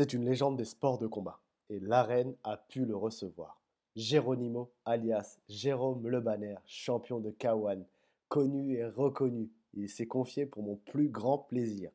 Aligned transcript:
C'est 0.00 0.14
une 0.14 0.24
légende 0.24 0.56
des 0.56 0.64
sports 0.64 0.96
de 0.96 1.06
combat 1.06 1.42
et 1.68 1.78
l'arène 1.78 2.34
a 2.42 2.56
pu 2.56 2.86
le 2.86 2.96
recevoir. 2.96 3.60
Geronimo, 3.96 4.72
alias 4.86 5.38
Jérôme 5.46 6.08
Le 6.08 6.20
Banner, 6.20 6.56
champion 6.64 7.20
de 7.20 7.30
K1, 7.30 7.84
connu 8.30 8.78
et 8.78 8.86
reconnu. 8.86 9.50
Il 9.74 9.90
s'est 9.90 10.06
confié 10.06 10.46
pour 10.46 10.62
mon 10.62 10.76
plus 10.76 11.10
grand 11.10 11.36
plaisir. 11.36 11.90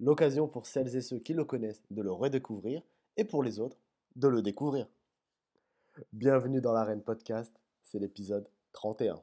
L'occasion 0.00 0.48
pour 0.48 0.66
celles 0.66 0.94
et 0.94 1.00
ceux 1.00 1.18
qui 1.18 1.32
le 1.32 1.46
connaissent 1.46 1.82
de 1.90 2.02
le 2.02 2.12
redécouvrir 2.12 2.82
et 3.16 3.24
pour 3.24 3.42
les 3.42 3.58
autres 3.58 3.78
de 4.16 4.28
le 4.28 4.42
découvrir. 4.42 4.86
Bienvenue 6.12 6.60
dans 6.60 6.74
l'arène 6.74 7.00
podcast, 7.00 7.58
c'est 7.80 7.98
l'épisode 7.98 8.50
31. 8.72 9.22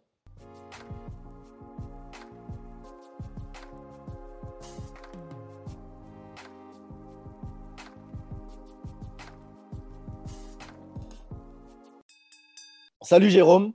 Salut 13.07 13.29
Jérôme. 13.29 13.71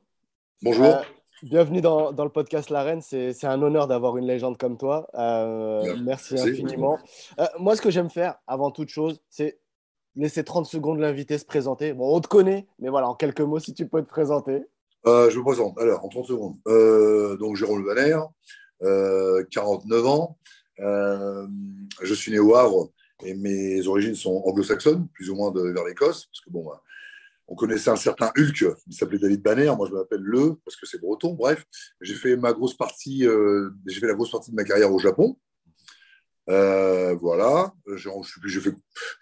Bonjour. 0.61 0.85
Euh, 0.85 1.01
bienvenue 1.43 1.81
dans, 1.81 2.11
le 2.11 2.29
podcast 2.29 2.69
La 2.69 2.83
Reine. 2.83 3.01
C'est 3.01 3.45
un 3.45 3.63
honneur 3.63 3.89
d'avoir 3.89 4.19
une 4.19 4.27
légende 4.27 4.59
comme 4.59 4.77
toi. 4.77 5.09
Euh, 5.15 5.97
merci, 6.05 6.39
infiniment. 6.39 6.99
Euh, 7.41 7.47
moi, 7.59 7.75
ce 7.75 7.81
que 7.81 7.91
j'aime 7.91 8.11
faire, 8.11 8.35
avant 8.47 8.71
toute 8.71 8.91
chose, 8.91 9.23
c'est 9.31 9.59
laisser 10.17 10.45
30 10.45 10.67
secondes 10.67 10.99
l'invité 10.99 11.39
se 11.39 11.47
présenter. 11.47 11.95
Bon, 11.95 12.15
on 12.15 12.21
te 12.21 12.29
connaît, 12.29 12.67
mais 12.79 12.91
voilà, 12.91 13.09
en 13.09 13.15
quelques 13.15 13.41
mots, 13.41 13.59
si 13.59 13.73
tu 13.73 13.89
peux 13.89 14.03
te 14.03 14.07
présenter. 14.07 14.65
je 15.07 15.39
me 15.39 15.43
présente. 15.43 15.79
Alors, 15.79 16.05
en 16.05 16.09
30 16.11 16.27
secondes. 16.27 17.39
donc, 17.39 17.57
Jérôme 17.57 17.83
Le 17.83 17.87
Banner, 17.87 18.19
49 19.51 20.07
ans. 20.09 20.37
je 20.79 22.15
suis 22.15 22.33
né 22.33 22.39
au 22.39 22.55
Havre 22.55 22.91
et 23.25 23.33
mes 23.33 23.87
origines 23.87 24.15
sont 24.15 24.43
anglo-saxonnes, 24.45 25.09
plus 25.15 25.31
ou 25.31 25.37
moins 25.37 25.51
de, 25.53 25.63
vers 25.71 25.85
l'Écosse, 25.85 26.27
parce 26.27 26.41
que 26.43 26.51
bon, 26.51 26.67
bah, 26.67 26.83
on 27.53 27.55
connaissait 27.55 27.91
un 27.91 27.97
certain 27.97 28.33
Hulk, 28.35 28.65
il 28.87 28.95
s'appelait 28.95 29.19
David 29.19 29.43
Banner, 29.43 29.71
moi 29.77 29.87
je 29.87 29.93
m'appelle 29.93 30.23
Le, 30.23 30.55
parce 30.65 30.75
que 30.75 30.87
c'est 30.87 30.99
breton, 30.99 31.35
bref. 31.35 31.67
J'ai 32.01 32.15
fait 32.15 32.35
ma 32.35 32.55
grosse 32.55 32.75
partie, 32.75 33.27
euh, 33.27 33.69
j'ai 33.87 34.01
fait 34.01 34.07
la 34.07 34.15
grosse 34.15 34.31
partie 34.31 34.51
de 34.51 34.57
ma 34.57 34.65
carrière 34.65 34.91
au 34.91 34.99
Japon. 34.99 35.37
Euh, 36.49 37.15
voilà, 37.21 37.75
j'ai 37.87 38.61
fait 38.61 38.71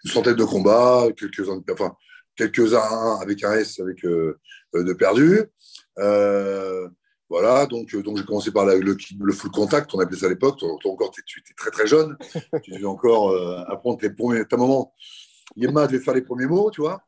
une 0.05 0.11
centaine 0.11 0.35
de 0.35 0.45
combats, 0.45 1.07
quelques-uns 1.17 1.61
enfin, 1.73 1.93
quelques-uns 2.37 3.19
avec 3.21 3.43
un 3.43 3.51
S, 3.51 3.81
avec 3.81 4.05
euh, 4.05 4.39
de 4.73 4.93
perdus. 4.93 5.43
voilà, 5.97 7.65
donc, 7.65 7.93
donc 7.97 8.15
j'ai 8.15 8.23
commencé 8.23 8.51
par 8.51 8.65
le, 8.65 9.33
full 9.33 9.51
contact, 9.51 9.93
on 9.93 9.99
appelait 9.99 10.17
ça 10.17 10.27
à 10.27 10.29
l'époque. 10.29 10.63
encore, 10.85 11.11
tu 11.11 11.21
étais 11.41 11.53
très 11.53 11.69
très 11.69 11.85
jeune, 11.85 12.15
tu 12.63 12.71
devais 12.71 12.85
encore 12.85 13.35
apprendre 13.69 13.97
tes 13.99 14.09
premiers. 14.09 14.45
Ta 14.45 14.55
maman, 14.55 14.93
Yema 15.57 15.85
devait 15.87 16.01
faire 16.01 16.13
les 16.13 16.21
premiers 16.21 16.47
mots, 16.47 16.71
tu 16.71 16.79
vois. 16.79 17.03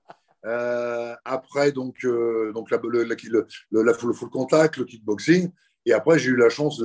Euh, 0.46 1.16
après, 1.24 1.72
donc, 1.72 2.04
euh, 2.04 2.52
donc 2.54 2.70
la, 2.70 2.80
le, 2.84 3.04
la, 3.72 3.94
full, 3.94 4.14
full, 4.14 4.30
contact, 4.30 4.78
le 4.78 4.86
kickboxing. 4.86 5.50
Et 5.86 5.94
après, 5.94 6.20
j'ai 6.20 6.32
eu 6.32 6.36
la 6.36 6.50
chance 6.50 6.82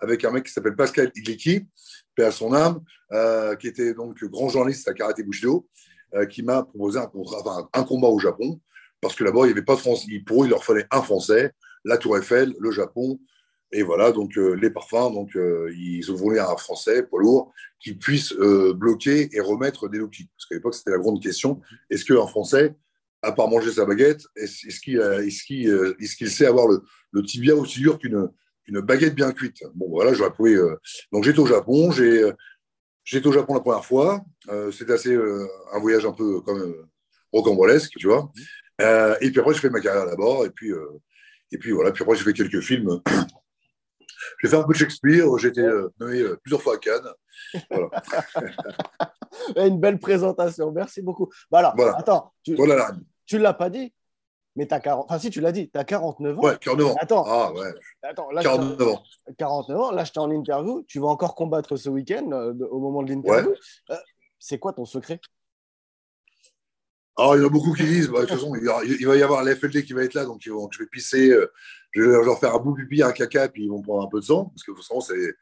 avec 0.00 0.24
un 0.24 0.30
mec 0.30 0.44
qui 0.44 0.52
s'appelle 0.52 0.76
Pascal 0.76 1.10
Igliki, 1.14 1.66
paix 2.14 2.24
à 2.24 2.30
son 2.30 2.52
âme, 2.52 2.80
euh, 3.12 3.54
qui 3.56 3.68
était 3.68 3.94
donc 3.94 4.22
grand 4.24 4.48
journaliste 4.48 4.88
à 4.88 4.94
Karaté 4.94 5.22
Bushido, 5.22 5.68
qui 6.30 6.42
m'a 6.42 6.62
proposé 6.62 6.98
un, 6.98 7.06
contrat, 7.06 7.68
un 7.72 7.82
combat 7.82 8.08
au 8.08 8.18
Japon. 8.18 8.60
Parce 9.00 9.14
que 9.14 9.24
là-bas, 9.24 9.40
il 9.42 9.46
n'y 9.46 9.52
avait 9.52 9.62
pas 9.62 9.74
de 9.74 9.80
français. 9.80 10.06
Pour 10.24 10.42
eux, 10.42 10.46
il 10.46 10.50
leur 10.50 10.64
fallait 10.64 10.86
un 10.90 11.02
Français, 11.02 11.52
la 11.84 11.98
Tour 11.98 12.16
Eiffel, 12.16 12.54
le 12.58 12.70
Japon. 12.70 13.20
Et 13.72 13.82
voilà, 13.82 14.12
donc 14.12 14.34
les 14.36 14.70
parfums. 14.70 15.12
Donc, 15.12 15.36
ils 15.76 16.10
ont 16.10 16.14
voulu 16.14 16.40
un 16.40 16.56
Français, 16.56 17.02
poids 17.02 17.20
lourd, 17.20 17.52
qui 17.80 17.94
puisse 17.94 18.32
bloquer 18.32 19.28
et 19.32 19.40
remettre 19.40 19.88
des 19.88 19.98
low. 19.98 20.08
Parce 20.08 20.46
qu'à 20.48 20.54
l'époque, 20.54 20.74
c'était 20.74 20.92
la 20.92 20.98
grande 20.98 21.22
question. 21.22 21.60
Est-ce 21.90 22.04
qu'un 22.06 22.26
Français 22.26 22.74
à 23.26 23.32
part 23.32 23.48
manger 23.48 23.72
sa 23.72 23.84
baguette, 23.84 24.24
est-ce 24.36 24.80
qu'il 24.80 25.68
est 25.68 26.28
sait 26.28 26.46
avoir 26.46 26.68
le, 26.68 27.22
tibia 27.22 27.56
aussi 27.56 27.80
dur 27.80 27.98
qu'une 27.98 28.30
baguette 28.80 29.14
bien 29.14 29.32
cuite? 29.32 29.64
Bon, 29.74 29.88
voilà, 29.90 30.14
j'aurais 30.14 30.30
trouvé. 30.30 30.54
Euh, 30.54 30.76
donc, 31.12 31.24
j'étais 31.24 31.40
au 31.40 31.46
Japon. 31.46 31.90
J'étais 31.90 33.26
au 33.26 33.32
Japon 33.32 33.54
la 33.54 33.60
première 33.60 33.84
fois. 33.84 34.24
Euh, 34.48 34.70
C'était 34.70 34.92
assez 34.92 35.12
euh, 35.12 35.46
un 35.72 35.80
voyage 35.80 36.06
un 36.06 36.12
peu 36.12 36.40
comme 36.40 36.74
rocambolesque, 37.32 37.94
tu 37.96 38.06
vois. 38.06 38.30
et 39.20 39.30
puis 39.30 39.40
après, 39.40 39.54
je 39.54 39.60
fais 39.60 39.70
ma 39.70 39.80
carrière 39.80 40.06
là-bas. 40.06 40.46
Et 40.46 40.50
puis, 40.50 40.70
et 41.50 41.58
puis 41.58 41.72
voilà. 41.72 41.90
Puis 41.90 42.04
après, 42.04 42.16
j'ai 42.16 42.24
fait 42.24 42.32
quelques 42.32 42.60
films. 42.60 43.00
j'ai 44.40 44.48
fait 44.48 44.56
un 44.56 44.62
peu 44.62 44.72
de 44.72 44.78
Shakespeare. 44.78 45.26
J'ai 45.38 45.48
été 45.48 45.62
nommé 45.98 46.22
plusieurs 46.44 46.62
fois 46.62 46.74
à 46.74 46.78
Cannes. 46.78 47.10
Voilà. 47.70 47.88
Une 49.66 49.80
belle 49.80 49.98
présentation. 49.98 50.70
Merci 50.70 51.02
beaucoup. 51.02 51.28
Bah 51.50 51.72
voilà. 51.76 51.96
attends. 51.98 52.32
Tu, 52.44 52.54
ne 53.34 53.42
l'as 53.42 53.54
pas 53.54 53.70
dit, 53.70 53.92
mais 54.56 54.66
tu 54.66 54.74
as 54.74 54.80
40... 54.80 55.04
Enfin, 55.04 55.18
si, 55.18 55.30
tu 55.30 55.40
l'as 55.40 55.52
dit, 55.52 55.70
tu 55.70 55.78
as 55.78 55.84
49 55.84 56.38
ans. 56.38 56.42
Ouais, 56.42 56.56
49 56.58 56.86
ans. 56.86 56.96
Attends. 56.98 57.24
Ah, 57.26 57.52
ouais. 57.52 57.74
Attends, 58.02 58.30
là, 58.30 58.42
49 58.42 58.88
ans. 58.88 59.02
49 59.36 59.80
ans. 59.80 59.90
Là, 59.90 60.04
j'étais 60.04 60.18
en 60.18 60.30
interview. 60.30 60.82
Tu 60.88 60.98
vas 60.98 61.08
encore 61.08 61.34
combattre 61.34 61.76
ce 61.76 61.90
week-end 61.90 62.30
euh, 62.32 62.54
au 62.70 62.80
moment 62.80 63.02
de 63.02 63.10
l'interview. 63.10 63.54
Euh, 63.90 63.96
c'est 64.38 64.58
quoi 64.58 64.72
ton 64.72 64.86
secret? 64.86 65.20
Ah, 67.18 67.32
il 67.34 67.40
y 67.40 67.42
en 67.42 67.46
a 67.46 67.50
beaucoup 67.50 67.72
qui 67.72 67.84
disent, 67.84 68.08
bah, 68.08 68.22
de 68.22 68.26
toute 68.26 68.36
façon, 68.36 68.54
il, 68.54 69.06
va 69.06 69.16
y 69.16 69.22
avoir 69.22 69.42
l'FLD 69.42 69.84
qui 69.84 69.92
va 69.92 70.04
être 70.04 70.14
là, 70.14 70.24
donc 70.24 70.40
je 70.42 70.78
vais 70.78 70.86
pisser, 70.86 71.30
euh, 71.30 71.50
je 71.92 72.02
vais 72.02 72.24
leur 72.24 72.38
faire 72.38 72.54
un 72.54 72.58
bout 72.58 72.74
pipi, 72.74 73.02
un 73.02 73.12
caca, 73.12 73.48
puis 73.48 73.64
ils 73.64 73.70
vont 73.70 73.80
prendre 73.80 74.04
un 74.06 74.08
peu 74.10 74.20
de 74.20 74.24
sang, 74.26 74.46
parce 74.46 74.62
que 74.62 74.74
forcément, 74.74 75.00
ça 75.00 75.14
les, 75.14 75.32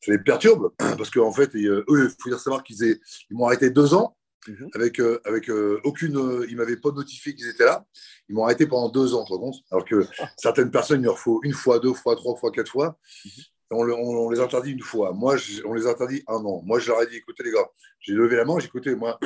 ça 0.00 0.10
les 0.10 0.18
perturbe, 0.18 0.72
parce 0.78 1.08
qu'en 1.08 1.30
fait, 1.30 1.54
eux, 1.54 1.84
il 1.88 2.14
faut 2.18 2.30
dire 2.30 2.40
savoir 2.40 2.64
qu'ils 2.64 2.82
ils 2.82 3.36
m'ont 3.36 3.46
arrêté 3.46 3.70
deux 3.70 3.94
ans, 3.94 4.16
mhm. 4.46 4.68
avec, 4.74 5.00
euh, 5.00 5.20
avec 5.24 5.48
euh, 5.50 5.80
aucune. 5.84 6.44
ils 6.48 6.54
ne 6.54 6.56
m'avaient 6.56 6.76
pas 6.76 6.90
notifié 6.90 7.34
qu'ils 7.34 7.48
étaient 7.48 7.64
là. 7.64 7.84
Ils 8.28 8.34
m'ont 8.34 8.44
arrêté 8.44 8.66
pendant 8.66 8.88
deux 8.88 9.14
ans, 9.14 9.24
Alors 9.70 9.84
que 9.84 10.06
certaines 10.36 10.70
personnes, 10.70 11.00
il 11.00 11.04
leur 11.04 11.18
faut 11.18 11.40
une 11.42 11.52
fois, 11.52 11.78
deux 11.78 11.94
fois, 11.94 12.16
trois 12.16 12.36
fois, 12.36 12.50
quatre 12.50 12.70
fois. 12.70 12.98
Mhm. 13.24 13.30
On, 13.72 13.88
on, 13.88 14.30
les 14.30 14.40
interdit 14.40 14.72
une 14.72 14.82
fois. 14.82 15.12
Moi, 15.12 15.36
on 15.64 15.74
les 15.74 15.86
interdit 15.86 16.24
un 16.26 16.34
an. 16.44 16.60
Moi, 16.64 16.80
je 16.80 16.88
leur 16.88 17.02
ai 17.02 17.06
dit 17.06 17.16
écoutez, 17.16 17.44
les 17.44 17.52
gars, 17.52 17.68
j'ai 18.00 18.14
levé 18.14 18.34
la 18.34 18.44
main, 18.44 18.58
j'ai 18.58 18.66
écouté, 18.66 18.96
moi, 18.96 19.16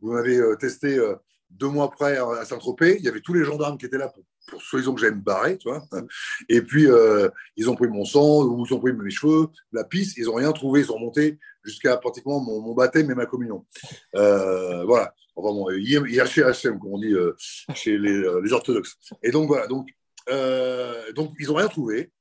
vous 0.00 0.12
m'avez 0.12 0.40
testé 0.60 1.00
deux 1.50 1.68
mois 1.68 1.86
après 1.86 2.16
à 2.16 2.44
Saint-Tropez, 2.44 2.96
il 2.98 3.04
y 3.04 3.08
avait 3.08 3.20
tous 3.20 3.32
les 3.32 3.44
gendarmes 3.44 3.78
qui 3.78 3.86
étaient 3.86 3.98
là 3.98 4.08
pour, 4.08 4.24
pour 4.48 4.62
soi-disant 4.62 4.94
que 4.94 5.00
j'allais 5.00 5.16
me 5.16 5.22
barrer, 5.22 5.58
tu 5.58 5.68
vois. 5.68 5.82
Et 6.48 6.62
puis, 6.62 6.86
euh, 6.86 7.28
ils 7.56 7.70
ont 7.70 7.74
pris 7.74 7.88
mon 7.88 8.04
sang, 8.04 8.44
ou 8.44 8.64
ils 8.66 8.74
ont 8.74 8.80
pris 8.80 8.92
mes 8.92 9.10
cheveux, 9.10 9.48
la 9.72 9.84
piste, 9.84 10.16
ils 10.18 10.24
n'ont 10.24 10.34
rien 10.34 10.52
trouvé, 10.52 10.80
ils 10.80 10.92
ont 10.92 10.98
monté 10.98 11.38
jusqu'à 11.68 11.96
pratiquement 11.96 12.40
mon, 12.40 12.74
baptême 12.74 13.10
et 13.10 13.14
ma 13.14 13.26
communion. 13.26 13.64
Euh, 14.14 14.84
voilà. 14.84 15.14
Enfin 15.36 15.54
bon, 15.54 15.70
IHM, 15.70 16.78
comme 16.78 16.94
on 16.94 16.98
dit 16.98 17.12
euh, 17.12 17.34
chez 17.74 17.96
les, 17.96 18.52
orthodoxes. 18.52 18.96
Et 19.22 19.30
donc, 19.30 19.48
voilà. 19.48 19.66
Donc, 19.66 19.88
donc 21.14 21.34
ils 21.38 21.46
n'ont 21.46 21.54
rien 21.54 21.68
trouvé. 21.68 22.12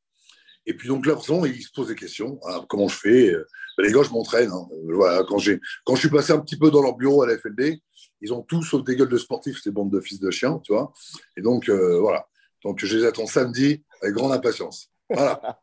Et 0.66 0.74
puis 0.74 0.90
donc 0.90 1.06
là, 1.06 1.14
forcément, 1.14 1.46
ils 1.46 1.64
se 1.64 1.72
posent 1.72 1.88
des 1.88 1.96
questions. 1.96 2.40
Ah, 2.46 2.64
comment 2.68 2.88
je 2.88 2.98
fais? 2.98 3.32
Ben, 3.78 3.86
Les 3.86 3.92
gars, 3.92 4.04
je 4.04 4.10
m'entraîne. 4.10 4.52
Hein. 4.52 4.68
Voilà, 4.94 5.24
quand, 5.24 5.38
quand 5.86 5.96
je 5.96 6.00
suis 6.00 6.10
passé 6.10 6.34
un 6.34 6.40
petit 6.40 6.58
peu 6.58 6.70
dans 6.70 6.82
leur 6.82 6.96
bureau 6.96 7.24
à 7.24 7.28
la 7.28 7.38
FLD, 7.38 7.82
ils 8.22 8.34
ont 8.34 8.42
tous 8.42 8.64
sauf 8.64 8.84
des 8.84 8.96
gueules 8.96 9.10
de 9.10 9.18
sportifs, 9.18 9.62
ces 9.62 9.72
bandes 9.72 9.92
de 9.92 10.00
fils 10.00 10.20
de 10.20 10.32
chiens, 10.32 10.60
tu 10.64 10.74
vois. 10.74 10.92
Et 11.36 11.42
donc, 11.42 11.70
euh, 11.70 12.00
voilà. 12.00 12.28
Donc, 12.64 12.84
je 12.84 12.98
les 12.98 13.06
attends 13.06 13.28
samedi 13.28 13.84
avec 14.02 14.16
grande 14.16 14.32
impatience. 14.32 14.92
Voilà. 15.10 15.62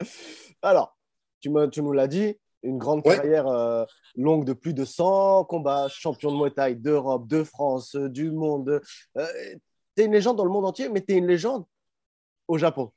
Alors, 0.62 0.96
tu, 1.40 1.50
me, 1.50 1.66
tu 1.66 1.82
nous 1.82 1.92
l'as 1.92 2.06
dit, 2.06 2.36
une 2.62 2.78
grande 2.78 3.02
carrière 3.02 3.46
euh, 3.46 3.84
longue 4.16 4.44
de 4.44 4.52
plus 4.52 4.74
de 4.74 4.84
100 4.84 5.44
combats, 5.44 5.88
champion 5.88 6.32
de 6.32 6.36
Muay 6.36 6.50
Thai 6.50 6.74
d'Europe, 6.74 7.26
de 7.28 7.44
France, 7.44 7.94
euh, 7.94 8.08
du 8.08 8.30
monde. 8.30 8.82
tu 9.14 9.22
es 10.02 10.04
une 10.04 10.12
légende 10.12 10.36
dans 10.36 10.44
le 10.44 10.50
monde 10.50 10.66
entier, 10.66 10.88
mais 10.88 11.02
tu 11.02 11.14
es 11.14 11.16
une 11.16 11.26
légende 11.26 11.64
au 12.48 12.58
Japon. 12.58 12.92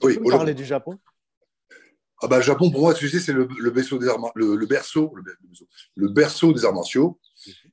Tu 0.00 0.06
oui, 0.06 0.18
peux 0.18 0.30
parler 0.30 0.54
du 0.54 0.64
Japon? 0.64 0.98
Ah 2.24 2.28
bah, 2.28 2.36
le 2.36 2.42
Japon, 2.42 2.70
pour 2.70 2.82
moi, 2.82 2.94
tu 2.94 3.08
sais, 3.08 3.18
c'est 3.18 3.32
le, 3.32 3.46
berceau 3.70 3.98
des 3.98 4.08
arts, 4.08 4.18
le, 4.36 4.64
berceau, 4.64 5.12
le, 5.96 6.08
berceau 6.08 6.52
des 6.52 6.64
arts 6.64 6.72
martiaux. 6.72 7.18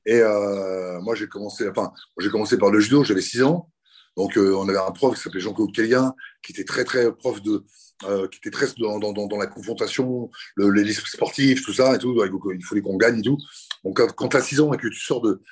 Et 0.04 0.18
euh, 0.18 1.00
moi, 1.02 1.14
j'ai 1.14 1.28
commencé, 1.28 1.68
enfin, 1.68 1.92
j'ai 2.18 2.30
commencé 2.30 2.58
par 2.58 2.70
le 2.70 2.80
judo, 2.80 3.04
j'avais 3.04 3.20
6 3.20 3.44
ans. 3.44 3.70
Donc, 4.16 4.36
euh, 4.36 4.52
on 4.56 4.68
avait 4.68 4.78
un 4.78 4.90
prof 4.90 5.14
qui 5.14 5.22
s'appelait 5.22 5.40
Jean-Claude 5.40 5.72
Kellien, 5.72 6.14
qui 6.42 6.50
était 6.50 6.64
très, 6.64 6.82
très 6.82 7.14
prof 7.14 7.40
de, 7.42 7.64
euh, 8.04 8.28
qui 8.28 8.38
était 8.38 8.50
très 8.50 8.66
dans, 8.78 8.98
dans, 8.98 9.12
dans, 9.12 9.38
la 9.38 9.46
confrontation, 9.46 10.30
les 10.56 10.92
sportifs, 10.92 11.64
tout 11.64 11.72
ça 11.72 11.94
et 11.94 11.98
tout. 11.98 12.18
Il 12.24 12.64
fallait 12.64 12.80
qu'on 12.80 12.96
gagne 12.96 13.18
et 13.18 13.22
tout. 13.22 13.38
Donc, 13.84 14.00
quand, 14.14 14.28
tu 14.28 14.36
as 14.36 14.42
6 14.42 14.60
ans 14.60 14.72
et 14.72 14.78
que 14.78 14.88
tu 14.88 15.00
sors 15.00 15.20
de, 15.20 15.42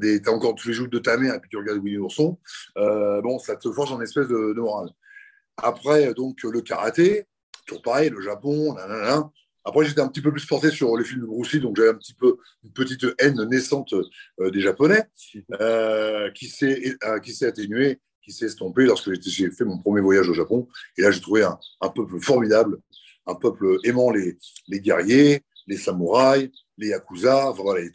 tu 0.00 0.22
as 0.26 0.32
encore 0.32 0.54
tous 0.54 0.68
les 0.68 0.74
jours 0.74 0.88
de 0.88 0.98
ta 0.98 1.16
mère 1.16 1.34
et 1.34 1.40
puis 1.40 1.50
tu 1.50 1.56
regardes 1.56 1.78
Winnie 1.78 1.96
l'ourson, 1.96 2.38
bon, 2.76 3.38
ça 3.38 3.56
te 3.56 3.70
force 3.70 3.90
en 3.90 4.00
espèce 4.00 4.28
de, 4.28 4.54
de 4.54 4.60
morale. 4.60 4.90
Après, 5.56 6.14
donc, 6.14 6.42
le 6.44 6.60
karaté, 6.60 7.26
toujours 7.66 7.82
pareil, 7.82 8.10
le 8.10 8.20
Japon, 8.20 8.76
Après, 9.64 9.84
j'étais 9.84 10.00
un 10.00 10.08
petit 10.08 10.22
peu 10.22 10.32
plus 10.32 10.46
porté 10.46 10.70
sur 10.70 10.96
les 10.96 11.04
films 11.04 11.20
de 11.20 11.26
Bruce 11.26 11.52
Lee, 11.52 11.60
donc 11.60 11.76
j'avais 11.76 11.90
un 11.90 11.94
petit 11.94 12.14
peu 12.14 12.38
une 12.64 12.72
petite 12.72 13.04
haine 13.18 13.42
naissante 13.44 13.92
euh, 14.40 14.50
des 14.50 14.60
Japonais 14.60 15.04
euh, 15.60 16.30
qui 16.30 16.48
s'est 16.48 16.96
euh, 17.04 17.18
qui 17.20 17.34
s'est 17.34 17.46
atténuée, 17.46 18.00
qui 18.28 18.34
s'est 18.34 18.46
estompée 18.46 18.84
lorsque 18.84 19.10
j'ai 19.22 19.50
fait 19.50 19.64
mon 19.64 19.78
premier 19.78 20.02
voyage 20.02 20.28
au 20.28 20.34
Japon. 20.34 20.68
Et 20.98 21.02
là, 21.02 21.10
j'ai 21.10 21.20
trouvé 21.20 21.42
un, 21.42 21.88
peuple 21.88 22.20
formidable, 22.20 22.78
un 23.26 23.34
peuple 23.34 23.78
aimant 23.84 24.10
les, 24.10 24.36
les 24.68 24.80
guerriers, 24.80 25.42
les 25.66 25.78
samouraïs, 25.78 26.50
les 26.76 26.88
yakuza. 26.88 27.52
Voilà, 27.56 27.88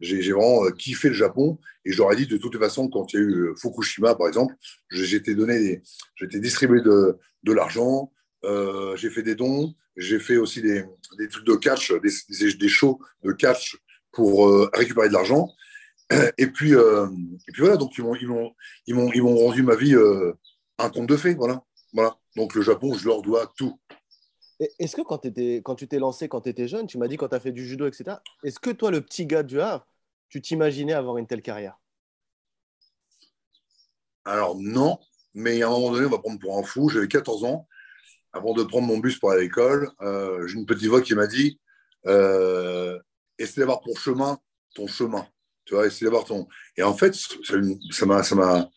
j'ai 0.00 0.32
vraiment 0.32 0.70
kiffé 0.70 1.08
le 1.08 1.14
Japon. 1.14 1.58
Et 1.84 1.92
j'aurais 1.92 2.16
dit 2.16 2.26
de 2.26 2.38
toute 2.38 2.58
façon, 2.58 2.88
quand 2.88 3.12
il 3.12 3.16
y 3.16 3.22
a 3.22 3.22
eu 3.22 3.54
Fukushima, 3.60 4.14
par 4.14 4.28
exemple, 4.28 4.54
j'étais 4.90 5.34
donné, 5.34 5.82
j'étais 6.16 6.40
distribué 6.40 6.80
de, 6.80 7.18
de 7.42 7.52
l'argent, 7.52 8.10
j'ai 8.96 9.10
fait 9.10 9.22
des 9.22 9.34
dons, 9.34 9.74
j'ai 9.96 10.18
fait 10.18 10.38
aussi 10.38 10.62
des, 10.62 10.84
des, 11.18 11.28
trucs 11.28 11.46
de 11.46 11.54
catch, 11.54 11.92
des, 11.92 12.54
des, 12.54 12.68
shows 12.68 12.98
de 13.22 13.32
catch 13.32 13.76
pour 14.10 14.48
récupérer 14.72 15.08
de 15.08 15.12
l'argent. 15.12 15.50
Et 16.38 16.46
puis, 16.48 16.72
et 16.72 17.52
puis 17.52 17.62
voilà, 17.62 17.76
donc 17.76 17.96
ils 17.96 18.04
m'ont, 18.04 18.14
ils 18.14 18.28
m'ont, 18.28 18.52
ils 18.86 18.94
m'ont, 18.94 19.10
ils 19.12 19.22
m'ont 19.22 19.36
rendu 19.36 19.62
ma 19.62 19.74
vie 19.74 19.94
un 20.78 20.90
conte 20.90 21.08
de 21.08 21.16
fées, 21.16 21.34
voilà. 21.34 21.62
voilà. 21.92 22.18
Donc 22.36 22.54
le 22.54 22.62
Japon, 22.62 22.94
je 22.94 23.06
leur 23.08 23.22
dois 23.22 23.52
tout. 23.56 23.80
Est-ce 24.78 24.96
que 24.96 25.02
quand, 25.02 25.24
étais, 25.24 25.62
quand 25.64 25.74
tu 25.74 25.88
t'es 25.88 25.98
lancé 25.98 26.28
quand 26.28 26.42
tu 26.42 26.48
étais 26.48 26.68
jeune, 26.68 26.86
tu 26.86 26.98
m'as 26.98 27.08
dit 27.08 27.16
quand 27.16 27.28
tu 27.28 27.34
as 27.34 27.40
fait 27.40 27.52
du 27.52 27.66
judo, 27.66 27.86
etc., 27.86 28.18
est-ce 28.44 28.60
que 28.60 28.70
toi, 28.70 28.90
le 28.90 29.00
petit 29.00 29.26
gars 29.26 29.42
du 29.42 29.60
Havre, 29.60 29.86
tu 30.28 30.40
t'imaginais 30.40 30.92
avoir 30.92 31.18
une 31.18 31.26
telle 31.26 31.42
carrière? 31.42 31.78
Alors 34.24 34.56
non, 34.56 34.98
mais 35.34 35.62
à 35.62 35.66
un 35.66 35.70
moment 35.70 35.90
donné, 35.90 36.06
on 36.06 36.10
va 36.10 36.18
prendre 36.18 36.38
pour 36.38 36.58
un 36.58 36.62
fou. 36.62 36.88
J'avais 36.88 37.08
14 37.08 37.44
ans. 37.44 37.68
Avant 38.32 38.54
de 38.54 38.62
prendre 38.64 38.86
mon 38.86 38.98
bus 38.98 39.18
pour 39.18 39.30
aller 39.30 39.40
à 39.40 39.42
l'école, 39.44 39.90
euh, 40.00 40.46
j'ai 40.46 40.58
une 40.58 40.66
petite 40.66 40.88
voix 40.88 41.02
qui 41.02 41.14
m'a 41.14 41.26
dit 41.26 41.60
euh, 42.06 42.98
essaie 43.38 43.60
d'avoir 43.60 43.80
pour 43.80 43.98
chemin 43.98 44.38
ton 44.74 44.86
chemin. 44.86 45.26
Tu 45.64 45.74
vois, 45.74 45.86
essaie 45.86 46.04
d'avoir 46.04 46.24
ton. 46.24 46.46
Et 46.76 46.82
en 46.82 46.94
fait, 46.94 47.14
ça 47.14 48.06
m'a, 48.06 48.22
ça 48.22 48.34
m'a, 48.34 48.70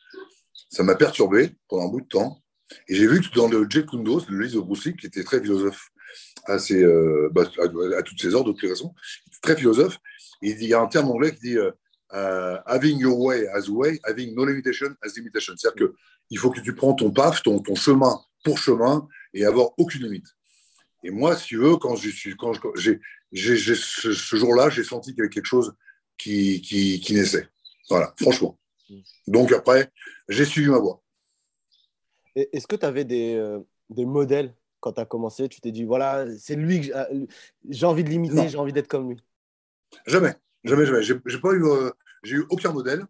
ça 0.69 0.83
m'a 0.83 0.95
perturbé 0.95 1.51
pendant 1.67 1.87
un 1.87 1.89
bout 1.89 2.01
de 2.01 2.07
temps. 2.07 2.41
Et 2.87 2.95
j'ai 2.95 3.07
vu 3.07 3.21
que 3.21 3.33
dans 3.35 3.47
le 3.47 3.65
Jet 3.69 3.85
Kundo, 3.85 4.21
le 4.29 4.41
livre 4.41 4.61
de 4.61 4.65
Bruce 4.65 4.85
Lee, 4.85 4.95
qui 4.95 5.07
était 5.07 5.23
très 5.23 5.41
philosophe 5.41 5.89
à, 6.45 6.57
euh, 6.71 7.29
bah, 7.31 7.49
à, 7.97 8.03
toutes 8.03 8.21
ses 8.21 8.35
heures, 8.35 8.43
de 8.43 8.51
toute 8.51 8.69
façon, 8.69 8.93
très 9.41 9.55
philosophe, 9.55 9.97
il, 10.41 10.63
y 10.63 10.73
a 10.73 10.81
un 10.81 10.87
terme 10.87 11.09
anglais 11.09 11.33
qui 11.33 11.49
dit 11.49 11.57
euh, 11.57 11.71
euh, 12.13 12.57
Having 12.65 12.99
your 12.99 13.19
way 13.19 13.47
as 13.47 13.69
way, 13.69 13.99
having 14.05 14.35
no 14.35 14.45
limitation 14.45 14.89
as 15.01 15.15
limitation. 15.15 15.53
C'est-à-dire 15.57 15.87
qu'il 16.27 16.37
faut 16.37 16.51
que 16.51 16.61
tu 16.61 16.75
prends 16.75 16.93
ton 16.93 17.11
paf, 17.11 17.43
ton, 17.43 17.59
ton 17.59 17.75
chemin 17.75 18.19
pour 18.43 18.57
chemin 18.57 19.07
et 19.33 19.45
avoir 19.45 19.71
aucune 19.77 20.03
limite. 20.03 20.27
Et 21.03 21.11
moi, 21.11 21.35
si 21.35 21.47
tu 21.47 21.57
veux, 21.57 21.77
quand 21.77 21.95
j'ai, 21.95 22.11
ce 23.31 24.35
jour-là, 24.35 24.69
j'ai 24.69 24.83
senti 24.83 25.11
qu'il 25.11 25.19
y 25.19 25.21
avait 25.21 25.29
quelque 25.29 25.45
chose 25.45 25.73
qui, 26.17 26.61
qui, 26.61 26.99
qui 26.99 27.13
naissait. 27.13 27.47
Voilà, 27.89 28.13
franchement. 28.19 28.57
Donc 29.27 29.51
après, 29.51 29.91
j'ai 30.29 30.45
suivi 30.45 30.69
ma 30.69 30.79
voie. 30.79 31.01
Est-ce 32.35 32.67
que 32.67 32.75
tu 32.75 32.85
avais 32.85 33.03
des, 33.03 33.35
euh, 33.35 33.59
des, 33.89 34.05
modèles 34.05 34.53
quand 34.79 34.93
tu 34.93 35.01
as 35.01 35.05
commencé? 35.05 35.49
Tu 35.49 35.59
t'es 35.59 35.71
dit, 35.71 35.83
voilà, 35.83 36.25
c'est 36.37 36.55
lui 36.55 36.81
que 36.81 36.93
j'ai 37.69 37.85
envie 37.85 38.03
de 38.03 38.09
l'imiter, 38.09 38.47
j'ai 38.49 38.57
envie 38.57 38.73
d'être 38.73 38.87
comme 38.87 39.09
lui 39.09 39.17
Jamais, 40.05 40.35
jamais, 40.63 40.85
jamais. 40.85 41.01
J'ai 41.01 41.39
pas 41.39 41.53
eu, 41.53 41.63
euh, 41.63 41.89
j'ai 42.23 42.35
eu 42.35 42.45
aucun 42.49 42.71
modèle. 42.71 43.05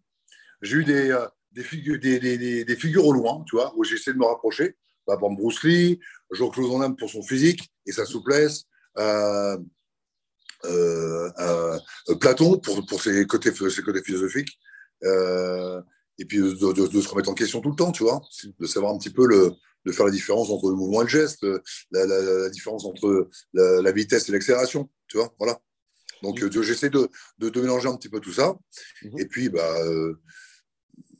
J'ai 0.62 0.76
eu 0.78 0.84
des, 0.84 1.10
euh, 1.10 1.26
des, 1.52 1.62
figures, 1.62 1.98
des, 2.00 2.18
des, 2.18 2.64
des, 2.64 2.76
figures 2.76 3.06
au 3.06 3.12
loin, 3.12 3.44
tu 3.46 3.56
vois, 3.56 3.72
où 3.76 3.84
j'ai 3.84 3.96
essayé 3.96 4.14
de 4.14 4.18
me 4.18 4.24
rapprocher. 4.24 4.76
Par 5.04 5.16
exemple, 5.16 5.40
Bruce 5.40 5.62
Lee, 5.62 6.00
Jean-Claude 6.30 6.70
Van 6.70 6.78
Damme 6.80 6.96
pour 6.96 7.10
son 7.10 7.22
physique 7.22 7.70
et 7.86 7.92
sa 7.92 8.04
souplesse. 8.04 8.64
Platon 12.20 12.58
pour, 12.58 12.84
pour 12.86 13.02
ses, 13.02 13.26
côtés, 13.26 13.52
ses 13.52 13.82
côtés 13.82 14.02
philosophiques 14.02 14.58
et 16.18 16.24
puis 16.24 16.38
de, 16.38 17.00
se 17.00 17.08
remettre 17.08 17.30
en 17.30 17.34
question 17.34 17.60
tout 17.60 17.70
le 17.70 17.76
temps, 17.76 17.92
tu 17.92 18.02
vois, 18.02 18.20
de 18.58 18.66
savoir 18.66 18.92
un 18.92 18.98
petit 18.98 19.10
peu 19.10 19.26
le, 19.26 19.52
de 19.84 19.92
faire 19.92 20.06
la 20.06 20.12
différence 20.12 20.50
entre 20.50 20.68
le 20.68 20.76
mouvement 20.76 21.02
et 21.02 21.04
le 21.04 21.10
geste, 21.10 21.46
la, 21.92 22.48
différence 22.50 22.84
entre 22.84 23.28
la, 23.54 23.92
vitesse 23.92 24.28
et 24.28 24.32
l'accélération, 24.32 24.90
tu 25.06 25.16
vois, 25.16 25.32
voilà. 25.38 25.58
Donc 26.22 26.42
mmh. 26.42 26.62
j'essaie 26.62 26.90
de, 26.90 27.08
de, 27.38 27.60
mélanger 27.60 27.88
un 27.88 27.96
petit 27.96 28.08
peu 28.08 28.18
tout 28.18 28.32
ça, 28.32 28.56
mmh. 29.02 29.20
et 29.20 29.26
puis 29.26 29.48
bah 29.48 29.78
euh, 29.84 30.20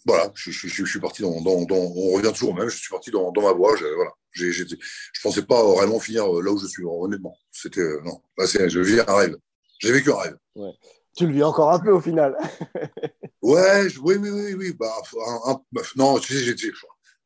voilà, 0.08 0.32
je, 0.34 0.50
je, 0.50 0.84
suis 0.84 1.00
parti 1.00 1.22
dans, 1.22 1.40
dans, 1.40 1.66
on 1.76 2.12
revient 2.12 2.32
toujours 2.32 2.54
même, 2.54 2.68
je 2.68 2.76
suis 2.78 2.90
parti 2.90 3.10
dans, 3.10 3.30
ma 3.30 3.52
voie, 3.52 3.76
je, 3.76 3.84
voilà. 3.84 4.10
Je 4.32 5.20
pensais 5.22 5.42
pas 5.42 5.62
vraiment 5.62 6.00
finir 6.00 6.26
là 6.26 6.50
où 6.50 6.58
je 6.58 6.66
suis, 6.66 6.84
honnêtement. 6.84 7.36
C'était 7.50 7.80
euh, 7.80 8.00
non, 8.04 8.20
là 8.36 8.46
je 8.46 8.80
vis 8.80 9.00
un 9.00 9.14
rêve. 9.14 9.36
J'ai 9.80 9.92
vécu 9.92 10.12
un 10.12 10.16
rêve. 10.16 10.36
Ouais. 10.54 10.72
Tu 11.16 11.26
le 11.26 11.32
vis 11.32 11.42
encore 11.42 11.72
un 11.72 11.78
peu 11.78 11.90
au 11.90 12.00
final. 12.00 12.36
Ouais, 13.40 13.86
oui, 14.02 14.16
oui, 14.18 14.30
oui, 14.30 14.54
oui. 14.54 14.72
Bah, 14.78 14.92
non, 15.96 16.18
tu 16.18 16.34
sais, 16.34 16.56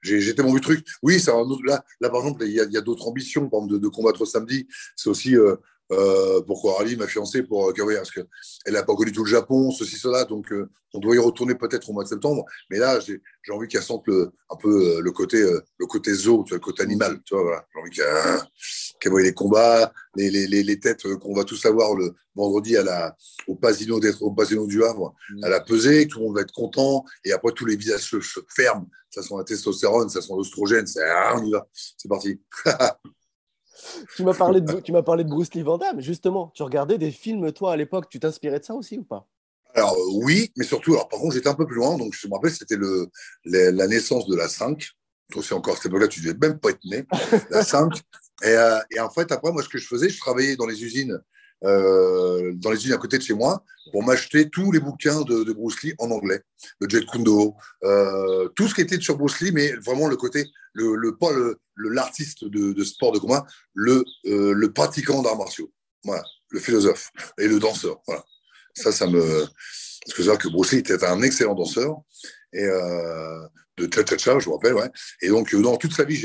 j'étais 0.02 0.42
mon 0.42 0.56
truc. 0.60 0.86
Oui, 1.02 1.18
ça, 1.18 1.32
là, 1.64 1.84
là, 2.00 2.10
par 2.10 2.20
exemple, 2.20 2.44
il 2.44 2.52
y 2.52 2.76
a, 2.76 2.80
d'autres 2.80 3.08
ambitions, 3.08 3.48
par 3.48 3.60
exemple, 3.60 3.80
de, 3.80 3.88
combattre 3.88 4.24
samedi. 4.24 4.68
C'est 4.94 5.08
aussi 5.08 5.36
euh, 5.36 5.56
euh, 5.92 6.40
pourquoi 6.42 6.80
Ali, 6.80 6.96
ma 6.96 7.06
fiancée, 7.06 7.42
pour 7.42 7.68
euh, 7.68 7.72
parce 7.76 8.10
qu'elle 8.10 8.26
n'a 8.72 8.82
pas 8.82 8.94
connu 8.94 9.12
tout 9.12 9.24
le 9.24 9.30
Japon, 9.30 9.70
ceci, 9.70 9.96
cela, 9.96 10.24
donc 10.24 10.50
euh, 10.52 10.68
on 10.94 10.98
doit 10.98 11.14
y 11.14 11.18
retourner 11.18 11.54
peut-être 11.54 11.88
au 11.90 11.92
mois 11.92 12.04
de 12.04 12.08
septembre. 12.08 12.44
Mais 12.70 12.78
là, 12.78 12.98
j'ai 13.00 13.20
envie 13.52 13.68
qu'elle 13.68 13.82
sente 13.82 14.06
le, 14.06 14.30
un 14.50 14.56
peu 14.56 15.00
le 15.00 15.10
côté, 15.12 15.42
le 15.78 15.86
côté 15.86 16.12
zoo, 16.12 16.44
le 16.50 16.58
côté 16.58 16.82
animal. 16.82 17.20
Tu 17.24 17.34
vois, 17.34 17.42
voilà. 17.42 17.66
J'ai 17.72 17.80
envie 17.80 18.46
qu'elle 19.00 19.12
voie 19.12 19.22
les 19.22 19.34
combats, 19.34 19.92
les, 20.16 20.30
les, 20.30 20.46
les, 20.46 20.80
têtes 20.80 21.02
qu'on 21.18 21.34
va 21.34 21.44
tous 21.44 21.64
avoir 21.64 21.94
le 21.94 22.14
vendredi 22.34 22.76
à 22.76 22.82
la, 22.82 23.16
au 23.46 23.54
Pasino, 23.54 24.00
au 24.20 24.30
Pasino 24.32 24.66
du 24.66 24.84
Havre, 24.84 25.14
mmh. 25.30 25.44
à 25.44 25.48
la 25.48 25.60
pesée, 25.60 26.06
tout 26.06 26.18
le 26.18 26.26
monde 26.26 26.36
va 26.36 26.42
être 26.42 26.52
content, 26.52 27.04
et 27.24 27.32
après 27.32 27.52
tous 27.52 27.66
les 27.66 27.76
visages 27.76 28.02
se, 28.02 28.40
ferment. 28.48 28.88
Ça 29.10 29.22
sent 29.22 29.34
la 29.36 29.44
testostérone, 29.44 30.08
ça 30.08 30.22
sent 30.22 30.32
l'ostrogène, 30.34 30.86
ah, 31.06 31.34
on 31.36 31.44
y 31.44 31.50
va, 31.50 31.66
c'est 31.72 32.08
parti. 32.08 32.40
tu 34.16 34.24
m'as 34.24 34.34
parlé, 34.34 34.60
de, 34.60 34.80
tu 34.80 34.92
parlé 34.92 35.24
de 35.24 35.28
Bruce 35.28 35.54
Lee 35.54 35.62
Van 35.62 35.78
Damme, 35.78 36.00
justement. 36.00 36.52
Tu 36.54 36.62
regardais 36.62 36.98
des 36.98 37.10
films, 37.10 37.52
toi, 37.52 37.72
à 37.72 37.76
l'époque, 37.76 38.08
tu 38.08 38.20
t'inspirais 38.20 38.60
de 38.60 38.64
ça 38.64 38.74
aussi 38.74 38.98
ou 38.98 39.04
pas? 39.04 39.28
Alors, 39.74 39.94
euh, 39.94 40.20
oui, 40.24 40.50
mais 40.56 40.64
surtout, 40.64 40.92
alors, 40.92 41.08
par 41.08 41.18
contre, 41.20 41.34
j'étais 41.34 41.48
un 41.48 41.54
peu 41.54 41.66
plus 41.66 41.76
loin. 41.76 41.96
Donc, 41.96 42.14
je 42.14 42.28
me 42.28 42.34
rappelle, 42.34 42.50
c'était 42.50 42.76
le, 42.76 43.08
la 43.44 43.86
naissance 43.86 44.26
de 44.26 44.36
la 44.36 44.48
5. 44.48 44.86
Toi 45.30 45.40
aussi, 45.40 45.54
encore 45.54 45.76
cette 45.76 45.86
époque-là, 45.86 46.08
tu 46.08 46.20
devais 46.20 46.36
même 46.38 46.58
pas 46.58 46.70
être 46.70 46.84
né. 46.84 47.04
La 47.50 47.64
5. 47.64 47.92
Et, 48.42 48.48
euh, 48.48 48.78
et, 48.90 49.00
en 49.00 49.10
fait, 49.10 49.32
après, 49.32 49.52
moi, 49.52 49.62
ce 49.62 49.68
que 49.68 49.78
je 49.78 49.86
faisais, 49.86 50.08
je 50.08 50.18
travaillais 50.18 50.56
dans 50.56 50.66
les 50.66 50.82
usines 50.84 51.18
euh, 51.64 52.52
dans 52.54 52.70
les 52.70 52.76
usines 52.76 52.92
à 52.92 52.98
côté 52.98 53.18
de 53.18 53.22
chez 53.22 53.34
moi 53.34 53.64
pour 53.92 54.02
m'acheter 54.02 54.48
tous 54.50 54.72
les 54.72 54.80
bouquins 54.80 55.22
de, 55.22 55.52
Bruce 55.52 55.82
Lee 55.82 55.94
en 55.98 56.10
anglais, 56.10 56.40
le 56.80 56.88
Jet 56.88 57.04
Kundo, 57.06 57.54
euh, 57.84 58.48
tout 58.56 58.68
ce 58.68 58.74
qui 58.74 58.80
était 58.80 59.00
sur 59.00 59.16
Bruce 59.16 59.40
Lee, 59.40 59.52
mais 59.52 59.72
vraiment 59.74 60.08
le 60.08 60.16
côté, 60.16 60.50
le, 60.72 60.96
le 60.96 61.16
pas 61.16 61.30
le, 61.32 61.58
l'artiste 61.76 62.44
de, 62.44 62.72
de, 62.72 62.84
sport 62.84 63.12
de 63.12 63.18
combat, 63.18 63.46
le, 63.74 64.04
euh, 64.26 64.52
le 64.52 64.72
pratiquant 64.72 65.22
d'arts 65.22 65.38
martiaux, 65.38 65.72
voilà, 66.04 66.24
le 66.50 66.60
philosophe 66.60 67.10
et 67.38 67.48
le 67.48 67.58
danseur. 67.58 68.00
Voilà. 68.06 68.24
Ça, 68.74 68.90
ça 68.90 69.06
me. 69.06 69.20
Parce 69.20 70.16
que 70.16 70.22
c'est 70.22 70.38
que 70.38 70.48
Bruce 70.48 70.72
Lee 70.72 70.78
était 70.78 71.04
un 71.04 71.22
excellent 71.22 71.54
danseur 71.54 72.00
et 72.52 72.66
de 73.78 73.88
cha-cha-cha, 73.92 74.38
je 74.38 74.48
me 74.48 74.54
rappelle, 74.54 74.74
ouais. 74.74 74.90
Et 75.20 75.28
donc, 75.28 75.54
dans 75.54 75.76
toute 75.76 75.94
sa 75.94 76.04
vie, 76.04 76.16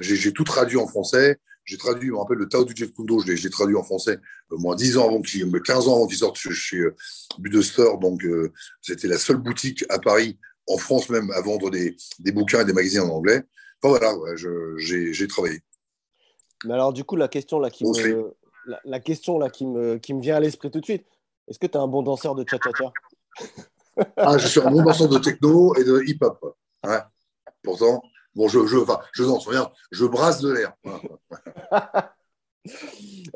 j'ai 0.00 0.32
tout 0.32 0.44
traduit 0.44 0.76
en 0.76 0.86
français. 0.86 1.38
J'ai 1.66 1.78
traduit, 1.78 2.06
je 2.06 2.12
me 2.12 2.18
rappelle, 2.18 2.38
le 2.38 2.48
Tao 2.48 2.64
du 2.64 2.74
Jeff 2.76 2.94
Kundo, 2.94 3.18
je 3.18 3.32
l'ai 3.32 3.50
traduit 3.50 3.74
en 3.74 3.82
français, 3.82 4.18
euh, 4.52 4.56
moins 4.56 4.76
10 4.76 4.98
ans 4.98 5.08
avant 5.08 5.20
qu'il, 5.20 5.50
15 5.50 5.88
ans 5.88 5.96
avant 5.96 6.06
qu'il 6.06 6.16
sorte 6.16 6.36
chez, 6.36 6.52
chez 6.52 6.78
euh. 6.78 7.96
Donc, 8.00 8.24
euh, 8.24 8.52
c'était 8.80 9.08
la 9.08 9.18
seule 9.18 9.38
boutique 9.38 9.84
à 9.88 9.98
Paris, 9.98 10.38
en 10.68 10.78
France 10.78 11.08
même, 11.10 11.28
à 11.32 11.40
vendre 11.40 11.70
des, 11.70 11.96
des 12.20 12.30
bouquins 12.30 12.60
et 12.60 12.64
des 12.64 12.72
magazines 12.72 13.00
en 13.00 13.10
anglais. 13.10 13.42
Enfin, 13.82 13.98
voilà, 13.98 14.14
j'ai 14.78 15.26
travaillé. 15.26 15.60
Mais 16.64 16.74
alors, 16.74 16.92
du 16.92 17.02
coup, 17.02 17.16
la 17.16 17.28
question 17.28 17.58
là 17.58 17.68
qui, 17.68 17.84
me, 17.84 18.32
la, 18.84 19.00
question, 19.00 19.38
là, 19.38 19.50
qui, 19.50 19.66
me, 19.66 19.98
qui 19.98 20.14
me 20.14 20.20
vient 20.20 20.36
à 20.36 20.40
l'esprit 20.40 20.70
tout 20.70 20.80
de 20.80 20.84
suite, 20.84 21.06
est-ce 21.48 21.58
que 21.58 21.66
tu 21.66 21.72
es 21.72 21.80
un 21.80 21.88
bon 21.88 22.02
danseur 22.02 22.36
de 22.36 22.44
cha-cha-cha? 22.48 22.92
Ah, 24.16 24.38
je 24.38 24.46
suis 24.46 24.60
un 24.60 24.70
bon 24.70 24.84
danseur 24.84 25.08
de 25.08 25.18
techno 25.18 25.74
et 25.74 25.82
de 25.82 26.02
hip-hop. 26.06 26.56
Ouais. 26.86 27.00
Pourtant, 27.62 28.02
Bon, 28.36 28.48
je, 28.48 28.66
je, 28.66 28.76
enfin, 28.76 29.00
je 29.12 29.24
danse, 29.24 29.48
rien, 29.48 29.72
je 29.90 30.04
brasse 30.04 30.40
de 30.40 30.52
l'air. 30.52 30.72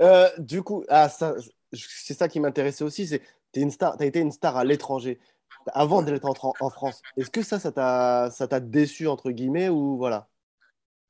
Euh, 0.01 0.29
du 0.39 0.61
coup, 0.61 0.83
ah, 0.89 1.09
c'est 1.09 2.15
ça 2.15 2.27
qui 2.27 2.41
m'intéressait 2.41 2.83
aussi, 2.83 3.07
c'est 3.07 3.23
tu 3.53 3.61
as 3.81 4.05
été 4.05 4.19
une 4.19 4.33
star 4.33 4.57
à 4.57 4.65
l'étranger 4.65 5.21
avant 5.73 6.03
d'être 6.03 6.25
en, 6.25 6.35
en 6.59 6.71
France. 6.71 7.01
Est-ce 7.17 7.31
que 7.31 7.43
ça, 7.43 7.61
ça 7.61 7.71
t'a 8.49 8.61
déçu, 8.61 9.07
entre 9.07 9.31
guillemets, 9.31 9.69
ou 9.69 9.97
voilà? 9.99 10.29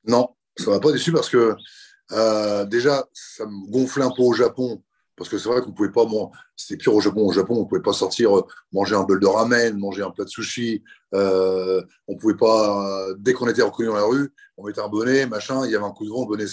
Non, 0.05 0.35
ça 0.55 0.69
m'a 0.69 0.79
pas 0.79 0.91
déçu 0.91 1.11
parce 1.11 1.29
que 1.29 1.55
euh, 2.11 2.65
déjà, 2.65 3.07
ça 3.11 3.45
me 3.47 3.71
gonflait 3.71 4.03
un 4.03 4.11
peu 4.11 4.21
au 4.21 4.33
Japon 4.33 4.83
parce 5.21 5.29
que 5.29 5.37
c'est 5.37 5.49
vrai 5.49 5.61
qu'on 5.61 5.71
pouvait 5.71 5.91
pas, 5.91 6.03
c'était 6.55 6.77
pire 6.77 6.95
au 6.95 6.99
Japon. 6.99 7.27
Au 7.27 7.31
Japon, 7.31 7.53
on 7.59 7.65
pouvait 7.65 7.83
pas 7.83 7.93
sortir 7.93 8.39
euh, 8.39 8.41
manger 8.71 8.95
un 8.95 9.03
bol 9.03 9.19
de 9.19 9.27
ramen, 9.27 9.77
manger 9.77 10.01
un 10.01 10.09
plat 10.09 10.25
de 10.25 10.29
sushi. 10.31 10.83
Euh, 11.13 11.79
on 12.07 12.17
pouvait 12.17 12.33
pas, 12.33 13.07
euh, 13.07 13.15
dès 13.19 13.33
qu'on 13.33 13.47
était 13.47 13.61
reconnu 13.61 13.89
dans 13.89 13.95
la 13.97 14.03
rue, 14.03 14.33
on 14.57 14.65
mettait 14.65 14.81
un 14.81 14.87
bonnet, 14.87 15.27
machin, 15.27 15.63
il 15.67 15.71
y 15.71 15.75
avait 15.75 15.85
un 15.85 15.91
coup 15.91 16.05
de 16.05 16.09
vent, 16.09 16.21
le 16.21 16.27
bonnet 16.27 16.45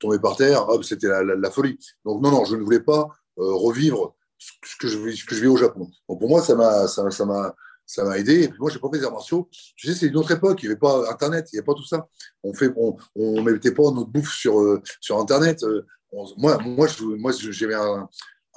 tombait 0.00 0.18
par 0.18 0.34
terre, 0.34 0.66
c'était 0.82 1.06
la, 1.06 1.50
folie. 1.52 1.78
Donc 2.04 2.20
non, 2.20 2.32
non, 2.32 2.44
je 2.44 2.56
ne 2.56 2.62
voulais 2.62 2.80
pas 2.80 3.08
revivre 3.36 4.16
ce 4.36 4.76
que 4.80 4.88
je, 4.88 5.14
ce 5.14 5.24
que 5.24 5.36
je 5.36 5.40
vis 5.40 5.46
au 5.46 5.56
Japon. 5.56 5.88
Donc 6.08 6.18
pour 6.18 6.28
moi, 6.28 6.42
ça 6.42 6.56
m'a, 6.56 6.88
ça 6.88 7.04
m'a, 7.24 7.54
ça 7.86 8.04
m'a 8.04 8.18
aidé. 8.18 8.42
Et 8.42 8.48
puis 8.48 8.58
moi, 8.58 8.68
j'ai 8.68 8.80
pas 8.80 8.88
fait 8.92 8.98
des 8.98 9.04
arts 9.04 9.12
martiaux. 9.12 9.48
Tu 9.76 9.86
sais, 9.86 9.94
c'est 9.94 10.06
une 10.06 10.16
autre 10.16 10.32
époque. 10.32 10.60
Il 10.64 10.66
n'y 10.66 10.72
avait 10.72 10.80
pas 10.80 11.08
Internet, 11.08 11.48
il 11.52 11.54
n'y 11.54 11.58
avait 11.60 11.66
pas 11.66 11.74
tout 11.74 11.86
ça. 11.86 12.08
On 12.42 12.52
fait, 12.52 12.72
on, 12.76 12.96
on 13.14 13.42
mettait 13.42 13.70
pas 13.70 13.84
notre 13.92 14.10
bouffe 14.10 14.32
sur, 14.32 14.80
sur 15.00 15.18
Internet. 15.18 15.64
Moi, 16.12 16.58
moi, 16.58 16.88
moi 17.00 17.32
j'avais 17.32 17.74
un, 17.74 18.08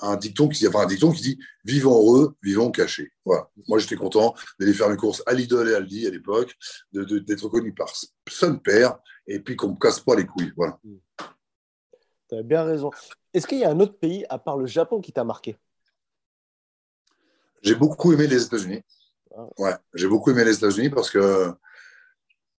un 0.02 0.16
dicton 0.16 0.48
qui, 0.48 0.68
enfin, 0.68 0.82
un 0.82 0.86
dicton 0.86 1.12
qui 1.12 1.22
dit 1.22 1.40
vivons 1.64 1.96
heureux, 1.96 2.36
vivons 2.42 2.72
cachés. 2.72 3.12
Voilà. 3.24 3.50
Moi, 3.68 3.80
j'étais 3.80 3.96
content 3.96 4.34
d'aller 4.60 4.74
faire 4.74 4.90
mes 4.90 4.98
courses 4.98 5.24
à 5.26 5.34
Lidl 5.34 5.70
et 5.70 5.76
Aldi 5.76 6.08
à 6.08 6.10
l'époque, 6.10 6.56
d'être 6.92 7.48
connu 7.50 7.74
par 7.74 7.94
son 8.28 8.58
père, 8.58 8.98
et 9.28 9.40
puis 9.40 9.56
qu'on 9.56 9.68
ne 9.68 9.74
me 9.74 9.80
casse 9.80 10.00
pas 10.00 10.16
les 10.16 10.26
couilles. 10.26 10.54
Voilà. 10.56 10.80
Tu 12.30 12.36
as 12.36 12.44
bien 12.44 12.64
raison. 12.64 12.90
Est-ce 13.34 13.48
qu'il 13.48 13.60
y 13.60 13.64
a 13.64 13.70
un 13.70 13.80
autre 13.80 13.98
pays, 13.98 14.26
à 14.30 14.40
part 14.40 14.58
le 14.58 14.66
Japon, 14.66 15.02
qui 15.02 15.14
t'a 15.14 15.24
marqué? 15.24 15.58
J'ai 17.62 17.76
beaucoup 17.76 18.12
aimé 18.12 18.28
les 18.28 18.44
États-Unis. 18.44 18.82
Ah. 19.36 19.46
Ouais, 19.58 19.76
j'ai 19.94 20.08
beaucoup 20.08 20.32
aimé 20.32 20.44
les 20.44 20.56
États-Unis 20.56 20.90
parce 20.90 21.10
que 21.10 21.54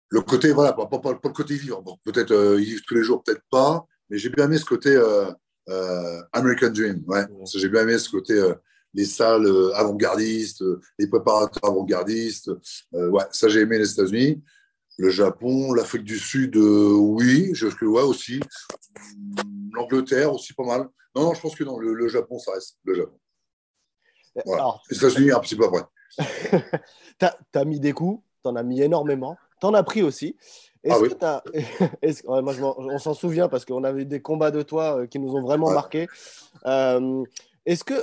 le 0.09 0.21
côté, 0.21 0.53
voilà, 0.53 0.73
pas, 0.75 0.87
pas, 0.87 1.13
le 1.13 1.33
côté 1.33 1.57
vivre. 1.57 1.83
peut-être 2.05 2.31
euh, 2.31 2.61
ils 2.61 2.67
vivent 2.67 2.83
tous 2.87 2.95
les 2.95 3.03
jours, 3.03 3.23
peut-être 3.23 3.43
pas, 3.51 3.87
mais 4.09 4.19
j'ai 4.19 4.29
bien 4.29 4.45
aimé 4.47 4.59
ce 4.59 4.65
côté. 4.65 4.91
Euh, 4.91 5.31
euh, 5.69 6.23
American 6.33 6.71
Dream, 6.71 7.05
ouais. 7.07 7.25
J'ai 7.55 7.69
bien 7.69 7.83
aimé 7.83 7.99
ce 7.99 8.11
côté, 8.11 8.33
euh, 8.33 8.55
les 8.95 9.05
salles 9.05 9.47
avant-gardistes, 9.75 10.65
les 10.99 11.07
préparateurs 11.07 11.71
avant-gardistes. 11.71 12.51
ouais, 12.93 13.25
ça, 13.31 13.49
j'ai 13.49 13.61
aimé 13.61 13.79
les 13.79 13.91
États-Unis. 13.91 14.43
Le 14.99 15.09
Japon, 15.09 15.73
l'Afrique 15.73 16.05
du 16.05 16.19
Sud, 16.19 16.57
oui, 16.57 17.51
je 17.55 17.69
que 17.69 17.87
ouais 17.87 18.03
aussi. 18.03 18.41
L'Angleterre 19.73 20.35
aussi 20.35 20.53
pas 20.53 20.65
mal. 20.65 20.89
Non, 21.15 21.23
non, 21.23 21.35
je 21.35 21.41
pense 21.41 21.55
que 21.55 21.65
non, 21.65 21.79
le, 21.79 22.09
Japon, 22.09 22.39
ça 22.39 22.53
reste 22.53 22.77
le 22.85 22.95
Japon. 22.95 23.19
les 24.91 24.97
États-Unis, 24.97 25.31
un 25.31 25.41
petit 25.41 25.57
peu 25.57 25.65
après. 25.65 25.85
tu 27.19 27.59
as, 27.59 27.65
mis 27.65 27.81
des 27.81 27.93
coups, 27.93 28.23
tu 28.43 28.51
en 28.51 28.57
as 28.57 28.63
mis 28.63 28.83
énormément, 28.83 29.37
tu 29.61 29.67
en 29.67 29.75
as 29.75 29.83
pris 29.83 30.03
aussi. 30.03 30.37
Est-ce 30.85 30.95
ah 30.95 31.09
que 31.09 32.23
tu 32.23 32.33
as. 32.35 32.43
moi, 32.43 32.55
on 32.77 32.99
s'en 32.99 33.15
souvient 33.15 33.49
parce 33.49 33.65
qu'on 33.65 33.85
avait 33.85 34.05
des 34.05 34.21
combats 34.21 34.51
de 34.51 34.63
toi 34.63 34.99
euh, 34.99 35.07
qui 35.07 35.19
nous 35.19 35.35
ont 35.35 35.43
vraiment 35.43 35.71
marqué. 35.71 36.09
Euh, 36.67 37.23
est-ce 37.65 37.85
que 37.85 37.95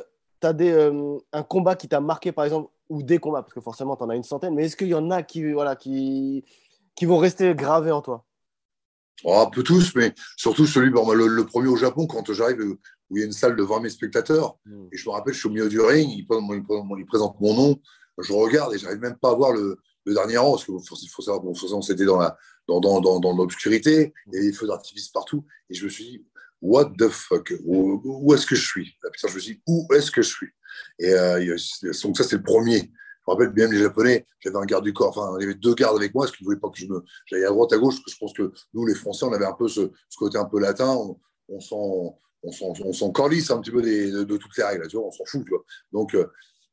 tu 0.41 0.47
as 0.47 0.53
des, 0.53 0.71
euh, 0.71 1.17
un 1.33 1.43
combat 1.43 1.75
qui 1.75 1.89
t'a 1.89 1.99
marqué, 1.99 2.31
par 2.31 2.45
exemple, 2.45 2.69
ou 2.89 3.03
des 3.03 3.19
combats, 3.19 3.41
parce 3.41 3.53
que 3.53 3.61
forcément, 3.61 3.97
tu 3.97 4.03
en 4.03 4.09
as 4.09 4.15
une 4.15 4.23
centaine, 4.23 4.55
mais 4.55 4.65
est-ce 4.65 4.77
qu'il 4.77 4.87
y 4.87 4.95
en 4.95 5.11
a 5.11 5.23
qui, 5.23 5.51
voilà, 5.51 5.75
qui, 5.75 6.45
qui 6.95 7.05
vont 7.05 7.17
rester 7.17 7.53
gravés 7.53 7.91
en 7.91 8.01
toi? 8.01 8.25
Oh, 9.25 9.35
Un 9.35 9.49
peu 9.49 9.61
tous, 9.61 9.93
mais 9.95 10.13
surtout 10.37 10.65
celui, 10.65 10.89
bon, 10.89 11.11
le, 11.11 11.45
premier 11.45 11.67
au 11.67 11.75
Japon, 11.75 12.07
quand 12.07 12.31
j'arrive, 12.31 12.61
où 13.09 13.17
il 13.17 13.19
y 13.19 13.23
a 13.23 13.25
une 13.25 13.33
salle 13.33 13.57
de 13.57 13.63
20 13.63 13.81
000 13.81 13.89
spectateurs, 13.89 14.57
hmm. 14.65 14.87
et 14.91 14.97
je 14.97 15.07
me 15.07 15.13
rappelle, 15.13 15.33
je 15.33 15.39
suis 15.39 15.49
au 15.49 15.51
milieu 15.51 15.67
du 15.67 15.81
ring, 15.81 16.09
il, 16.09 16.25
il, 16.29 16.63
il 16.97 17.05
présente 17.05 17.35
mon 17.41 17.53
nom, 17.53 17.75
je 18.17 18.33
regarde 18.33 18.73
et 18.73 18.77
j'arrive 18.77 18.99
même 18.99 19.17
pas 19.17 19.31
à 19.31 19.35
voir 19.35 19.51
le, 19.51 19.79
dernier 20.13 20.37
rang, 20.37 20.51
parce 20.51 20.65
qu'il 20.65 21.09
faut, 21.09 21.21
savoir, 21.21 21.41
bon, 21.41 21.53
c'était 21.81 22.05
dans 22.05 22.17
la, 22.17 22.37
dans, 22.67 23.33
l'obscurité, 23.35 24.13
il 24.27 24.33
y 24.33 24.37
avait 24.37 24.47
des 24.47 24.53
feux 24.53 24.67
d'artifice 24.67 25.09
partout. 25.09 25.45
Et 25.69 25.73
je 25.73 25.85
me 25.85 25.89
suis 25.89 26.03
dit, 26.03 26.25
what 26.61 26.91
the 26.97 27.09
fuck 27.09 27.53
Où, 27.65 28.33
est-ce 28.33 28.45
que 28.45 28.55
je 28.55 28.65
suis? 28.65 28.95
Je 29.17 29.33
me 29.33 29.39
suis 29.39 29.55
dit, 29.55 29.61
où 29.67 29.87
est-ce 29.93 30.11
que 30.11 30.21
je 30.21 30.29
suis? 30.29 30.49
Et 30.99 31.13
euh, 31.13 31.57
donc 32.03 32.17
ça, 32.17 32.23
c'est 32.23 32.37
le 32.37 32.43
premier. 32.43 32.79
Je 32.79 33.31
me 33.31 33.35
rappelle 33.35 33.53
bien 33.53 33.67
les 33.67 33.77
Japonais, 33.77 34.25
j'avais 34.39 34.57
un 34.57 34.65
garde 34.65 34.83
du 34.83 34.93
corps, 34.93 35.15
enfin, 35.15 35.37
il 35.39 35.43
y 35.43 35.45
avait 35.45 35.55
deux 35.55 35.75
gardes 35.75 35.97
avec 35.97 36.13
moi, 36.15 36.25
parce 36.25 36.35
qu'ils 36.35 36.45
ne 36.45 36.49
voulaient 36.49 36.59
pas 36.59 36.69
que 36.69 36.79
je 36.79 36.87
me. 36.87 37.03
J'allais 37.27 37.45
à 37.45 37.49
droite, 37.49 37.71
à 37.73 37.77
gauche, 37.77 37.95
parce 37.95 38.05
que 38.05 38.11
je 38.11 38.17
pense 38.17 38.33
que 38.33 38.51
nous, 38.73 38.85
les 38.85 38.95
Français, 38.95 39.25
on 39.25 39.33
avait 39.33 39.45
un 39.45 39.53
peu 39.53 39.67
ce, 39.67 39.91
côté 40.17 40.37
un 40.37 40.45
peu 40.45 40.59
latin, 40.59 40.89
on, 40.89 41.19
on 41.49 41.59
s'en 41.59 42.17
on 42.43 43.11
corlisse 43.11 43.51
un 43.51 43.59
petit 43.59 43.71
peu 43.71 43.81
de, 43.81 44.37
toutes 44.37 44.57
les 44.57 44.63
règles, 44.63 44.87
on 44.95 45.11
s'en 45.11 45.25
fout. 45.25 45.45
Donc, 45.91 46.15
euh, 46.15 46.27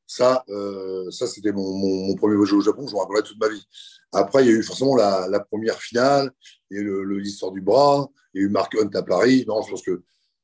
ça, 0.06 0.44
euh, 0.48 1.10
ça 1.10 1.26
c'était 1.26 1.52
mon, 1.52 1.72
mon, 1.72 2.14
premier 2.14 2.36
voyage 2.36 2.52
au 2.52 2.60
Japon, 2.60 2.86
je 2.86 2.94
me 2.94 2.98
rappellerai 2.98 3.22
toute 3.22 3.40
ma 3.40 3.48
vie. 3.48 3.66
Après, 4.12 4.44
il 4.44 4.46
y 4.46 4.50
a 4.50 4.54
eu 4.54 4.62
forcément 4.62 4.94
la, 4.94 5.26
la 5.28 5.40
première 5.40 5.80
finale, 5.80 6.30
il 6.70 6.76
y 6.76 6.80
a 6.80 6.82
eu 6.82 7.20
l'histoire 7.20 7.52
du 7.52 7.60
bras, 7.60 8.08
il 8.32 8.40
y 8.40 8.44
a 8.44 8.46
eu 8.46 8.50
Mark 8.50 8.74
Hunt 8.74 8.90
à 8.94 9.02
Paris. 9.02 9.44
Non, 9.48 9.62
je 9.62 9.70
pense 9.70 9.82
que, 9.82 10.02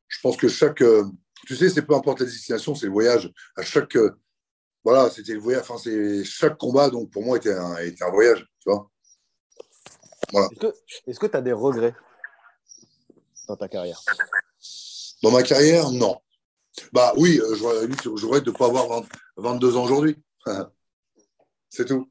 je 0.09 0.19
pense 0.21 0.37
que 0.37 0.49
chaque. 0.49 0.83
Euh, 0.83 1.04
tu 1.47 1.57
sais, 1.57 1.71
c'est 1.71 1.83
peu 1.83 1.95
importe 1.95 2.21
la 2.21 2.26
destination, 2.26 2.75
c'est 2.75 2.87
le 2.87 2.92
voyage. 2.92 3.33
À 3.57 3.62
chaque. 3.62 3.97
Euh, 3.97 4.11
voilà, 4.85 5.11
c'était 5.11 5.35
le 5.35 5.40
voyage. 5.40 5.62
Enfin, 5.62 5.78
c'est 5.78 6.25
chaque 6.25 6.59
combat, 6.59 6.90
donc 6.90 7.11
pour 7.11 7.23
moi, 7.23 7.37
était 7.37 7.54
un, 7.54 7.76
était 7.78 8.04
un 8.04 8.11
voyage, 8.11 8.45
tu 8.61 8.71
vois. 8.71 8.90
Voilà. 10.33 10.49
Est-ce 11.07 11.21
que 11.21 11.26
tu 11.26 11.37
as 11.37 11.42
des 11.42 11.52
regrets 11.52 11.95
dans 13.47 13.57
ta 13.57 13.69
carrière? 13.69 14.00
Dans 15.23 15.31
ma 15.31 15.42
carrière, 15.42 15.90
non. 15.90 16.19
Bah 16.92 17.12
oui, 17.16 17.38
je 17.38 18.09
voudrais 18.09 18.40
de 18.40 18.50
ne 18.50 18.57
pas 18.57 18.66
avoir 18.66 19.02
22 19.37 19.77
ans 19.77 19.85
aujourd'hui. 19.85 20.17
c'est 21.71 21.87
tout. 21.87 22.11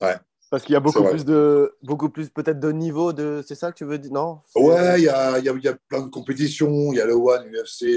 Ouais. 0.00 0.16
Parce 0.52 0.64
qu'il 0.64 0.74
y 0.74 0.76
a 0.76 0.80
beaucoup 0.80 1.02
plus 1.04 1.24
de, 1.24 1.74
beaucoup 1.82 2.10
plus 2.10 2.28
peut-être 2.28 2.60
de 2.60 2.70
niveau 2.72 3.14
de, 3.14 3.42
c'est 3.48 3.54
ça 3.54 3.72
que 3.72 3.78
tu 3.78 3.86
veux 3.86 3.96
dire, 3.96 4.12
non? 4.12 4.40
Ouais, 4.54 5.00
il 5.00 5.04
y 5.04 5.08
a, 5.08 5.38
y, 5.38 5.48
a, 5.48 5.54
y 5.54 5.68
a, 5.68 5.74
plein 5.88 6.02
de 6.02 6.10
compétitions. 6.10 6.92
Il 6.92 6.96
y 6.96 7.00
a 7.00 7.06
le 7.06 7.14
One, 7.14 7.46
l'UFC, 7.46 7.96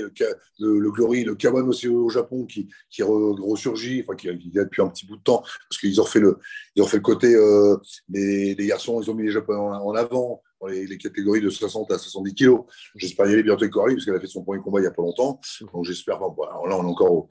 le, 0.59 0.79
le, 0.79 0.89
Glory, 0.89 1.25
le 1.25 1.35
K1 1.35 1.67
aussi 1.67 1.89
au 1.89 2.07
Japon 2.07 2.45
qui, 2.45 2.69
qui 2.89 3.03
ressurgit, 3.03 4.03
enfin 4.03 4.15
qui, 4.15 4.29
qui, 4.37 4.57
a 4.57 4.63
depuis 4.63 4.81
un 4.81 4.87
petit 4.87 5.05
bout 5.05 5.17
de 5.17 5.21
temps 5.21 5.43
parce 5.69 5.81
qu'ils 5.81 5.99
ont 5.99 6.05
fait 6.05 6.21
le, 6.21 6.39
ils 6.77 6.81
ont 6.81 6.87
fait 6.87 6.95
le 6.95 7.03
côté 7.03 7.35
euh, 7.35 7.75
des, 8.07 8.55
garçons, 8.57 9.01
ils 9.01 9.11
ont 9.11 9.15
mis 9.15 9.23
les 9.23 9.31
Japonais 9.31 9.59
en, 9.59 9.93
avant 9.93 10.41
dans 10.61 10.67
les, 10.67 10.97
catégories 10.97 11.41
de 11.41 11.49
60 11.49 11.91
à 11.91 11.97
70 11.97 12.35
kilos. 12.35 12.61
J'espère 12.95 13.25
y 13.25 13.33
aller 13.33 13.43
bientôt 13.43 13.63
avec 13.63 13.73
Coralie 13.73 13.95
parce 13.95 14.05
qu'elle 14.05 14.15
a 14.15 14.21
fait 14.21 14.27
son 14.27 14.45
premier 14.45 14.61
combat 14.61 14.79
il 14.79 14.83
n'y 14.83 14.87
a 14.87 14.91
pas 14.91 15.01
longtemps. 15.01 15.41
Donc 15.73 15.83
j'espère. 15.83 16.19
Bon, 16.19 16.45
là, 16.45 16.77
on 16.77 16.83
est 16.83 16.89
encore 16.89 17.11
au, 17.11 17.29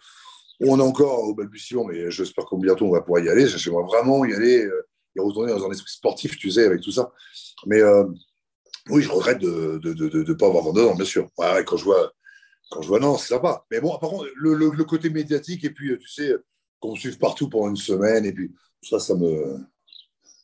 on 0.60 0.78
est 0.78 0.82
encore 0.82 1.24
au 1.24 1.34
balbutiement, 1.34 1.84
mais 1.84 2.10
j'espère 2.10 2.44
que 2.46 2.56
bientôt 2.56 2.86
on 2.86 2.92
va 2.92 3.00
pouvoir 3.00 3.22
y 3.22 3.28
aller. 3.28 3.46
J'aimerais 3.46 3.84
vraiment 3.84 4.24
y 4.24 4.34
aller. 4.34 4.64
Euh, 4.64 4.86
et 5.16 5.20
retourner 5.20 5.52
dans 5.52 5.64
un 5.64 5.70
esprit 5.70 5.90
sportif, 5.90 6.36
tu 6.36 6.50
sais, 6.50 6.64
avec 6.66 6.80
tout 6.80 6.90
ça. 6.90 7.12
Mais 7.66 7.80
euh, 7.80 8.04
oui, 8.90 9.02
je 9.02 9.10
regrette 9.10 9.38
de 9.38 9.80
ne 9.82 10.32
pas 10.34 10.46
avoir 10.46 10.66
ans, 10.66 10.94
bien 10.94 11.04
sûr. 11.04 11.28
Ouais, 11.38 11.64
quand 11.64 11.76
je 11.76 11.84
vois, 11.84 12.12
quand 12.70 12.82
je 12.82 12.88
vois, 12.88 13.00
non, 13.00 13.16
c'est 13.16 13.34
sympa. 13.34 13.64
Mais 13.70 13.80
bon, 13.80 13.96
par 13.98 14.10
contre, 14.10 14.26
le, 14.34 14.84
côté 14.84 15.10
médiatique, 15.10 15.64
et 15.64 15.70
puis, 15.70 15.96
tu 15.98 16.08
sais, 16.08 16.34
qu'on 16.80 16.92
me 16.92 16.96
suive 16.96 17.18
partout 17.18 17.48
pendant 17.48 17.68
une 17.68 17.76
semaine, 17.76 18.24
et 18.24 18.32
puis 18.32 18.52
ça, 18.82 18.98
ça 18.98 19.14
me. 19.14 19.58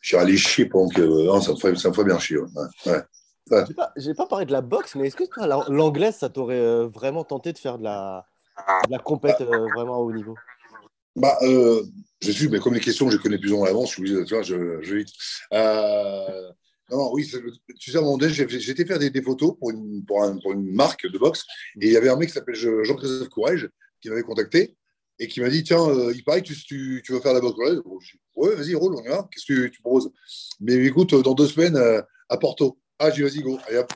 Je 0.00 0.08
suis 0.08 0.16
allé 0.16 0.36
chier 0.36 0.66
pendant 0.66 0.88
que. 0.88 1.02
Non, 1.02 1.40
ça 1.40 1.52
me 1.52 1.56
ferait, 1.56 1.74
ça 1.76 1.90
me 1.90 2.04
bien 2.04 2.18
chier. 2.18 2.38
Ouais. 2.38 2.48
ouais. 2.86 3.64
J'ai 3.96 4.14
pas, 4.14 4.26
parlé 4.26 4.46
de 4.46 4.52
la 4.52 4.60
boxe, 4.60 4.94
mais 4.94 5.08
est-ce 5.08 5.16
que 5.16 5.24
l'anglaise, 5.70 6.16
ça 6.16 6.28
t'aurait 6.28 6.60
euh, 6.60 6.86
vraiment 6.86 7.24
tenté 7.24 7.52
de 7.52 7.58
faire 7.58 7.78
de 7.78 7.84
la, 7.84 8.29
de 8.86 8.92
la 8.92 8.98
compète 8.98 9.40
euh, 9.40 9.66
vraiment 9.74 9.94
à 9.94 9.98
haut 9.98 10.12
niveau 10.12 10.36
bah, 11.16 11.36
euh, 11.42 11.82
je 12.20 12.30
suis, 12.30 12.48
mais 12.48 12.60
comme 12.60 12.74
les 12.74 12.80
questions, 12.80 13.10
je 13.10 13.16
connais 13.16 13.38
plus 13.38 13.52
en 13.52 13.64
avance, 13.64 13.88
je 13.88 13.94
suis 13.94 14.02
obligé, 14.02 14.24
tu 14.24 14.34
vois, 14.34 14.42
je, 14.42 14.80
je 14.80 14.94
vite. 14.94 15.08
Euh, 15.52 16.50
non, 16.90 17.12
oui, 17.12 17.28
tu 17.78 17.90
sais, 17.90 17.96
à 17.96 18.00
un 18.00 18.04
moment 18.04 18.18
donné, 18.18 18.32
j'ai 18.32 18.70
été 18.70 18.84
faire 18.84 18.98
des, 18.98 19.10
des 19.10 19.22
photos 19.22 19.54
pour 19.58 19.70
une, 19.70 20.04
pour, 20.04 20.20
pour, 20.42 20.52
une 20.52 20.72
marque 20.72 21.06
de 21.06 21.18
boxe, 21.18 21.44
et 21.80 21.86
il 21.86 21.92
y 21.92 21.96
avait 21.96 22.08
un 22.08 22.16
mec 22.16 22.28
qui 22.28 22.34
s'appelle 22.34 22.54
Jean-Christophe 22.54 23.28
Courage 23.28 23.68
qui 24.00 24.08
m'avait 24.08 24.22
contacté 24.22 24.76
et 25.18 25.28
qui 25.28 25.40
m'a 25.40 25.50
dit 25.50 25.62
Tiens, 25.62 25.86
euh, 25.86 26.12
il 26.14 26.24
paraît 26.24 26.42
que 26.42 26.48
tu, 26.48 26.54
tu, 26.54 27.02
tu, 27.04 27.12
veux 27.12 27.20
faire 27.20 27.34
la 27.34 27.40
boxe. 27.40 27.58
Ouais, 28.36 28.54
vas-y, 28.54 28.74
roule, 28.74 28.94
on 28.96 29.02
y 29.02 29.08
va. 29.08 29.28
Qu'est-ce 29.30 29.46
que 29.46 29.66
tu 29.66 29.82
proposes? 29.82 30.10
Mais 30.60 30.74
écoute, 30.86 31.14
dans 31.14 31.34
deux 31.34 31.48
semaines, 31.48 31.78
à 32.28 32.36
Porto. 32.38 32.78
Ah, 32.98 33.10
j'ai 33.10 33.22
vas-y, 33.22 33.40
go. 33.40 33.58
Allez, 33.66 33.78
hop. 33.78 33.92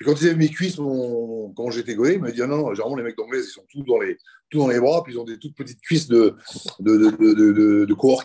Et 0.00 0.04
quand 0.04 0.20
ils 0.20 0.28
avaient 0.28 0.36
mes 0.36 0.48
cuisses, 0.48 0.76
quand 0.76 1.70
j'étais 1.70 1.94
goé, 1.94 2.14
il 2.14 2.20
m'a 2.20 2.30
dit 2.30 2.40
ah 2.40 2.46
non, 2.46 2.72
généralement 2.72 2.96
les 2.96 3.02
mecs 3.02 3.16
d'anglais, 3.16 3.40
ils 3.40 3.44
sont 3.44 3.64
tous 3.70 3.82
dans 3.82 3.98
les, 3.98 4.16
tous 4.48 4.58
dans 4.58 4.68
les 4.68 4.80
bras, 4.80 5.02
puis 5.02 5.12
ils 5.12 5.18
ont 5.18 5.24
des 5.24 5.38
toutes 5.38 5.54
petites 5.54 5.80
cuisses 5.80 6.08
de, 6.08 6.34
de, 6.78 6.96
de, 6.96 7.84
de, 7.84 7.94
coureurs. 7.94 8.24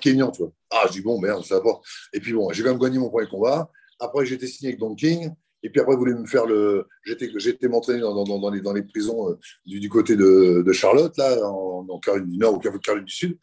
Ah, 0.72 0.86
je 0.88 0.94
dis 0.94 1.01
bon, 1.01 1.20
merde, 1.20 1.44
ça 1.44 1.60
va. 1.60 1.82
Et 2.13 2.20
puis 2.20 2.34
bon, 2.34 2.51
j'ai 2.51 2.63
quand 2.63 2.70
même 2.70 2.79
gagné 2.79 2.98
mon 2.98 3.10
premier 3.10 3.27
combat. 3.27 3.70
Après, 4.00 4.32
été 4.32 4.48
signé 4.48 4.70
avec 4.70 4.79
Don 4.79 4.96
King. 4.96 5.32
Et 5.63 5.70
puis 5.70 5.82
après, 5.82 5.96
ils 5.96 5.98
voulaient 5.98 6.13
me 6.13 6.27
faire 6.27 6.46
le. 6.46 6.88
J'étais 7.03 7.67
m'entraîner 7.67 8.01
dans, 8.01 8.50
les, 8.51 8.62
dans 8.62 8.74
les 8.74 8.84
prisons 8.84 9.32
euh, 9.32 9.39
du, 9.65 9.89
côté 9.89 10.15
de, 10.15 10.62
de, 10.65 10.72
Charlotte, 10.72 11.17
là, 11.17 11.44
en, 11.44 11.88
en 11.89 12.00
Caroline 12.00 12.29
du 12.29 12.38
Nord 12.38 12.53
ou 12.53 12.60
Caroline 12.60 13.05
du 13.05 13.13
Sud. 13.13 13.38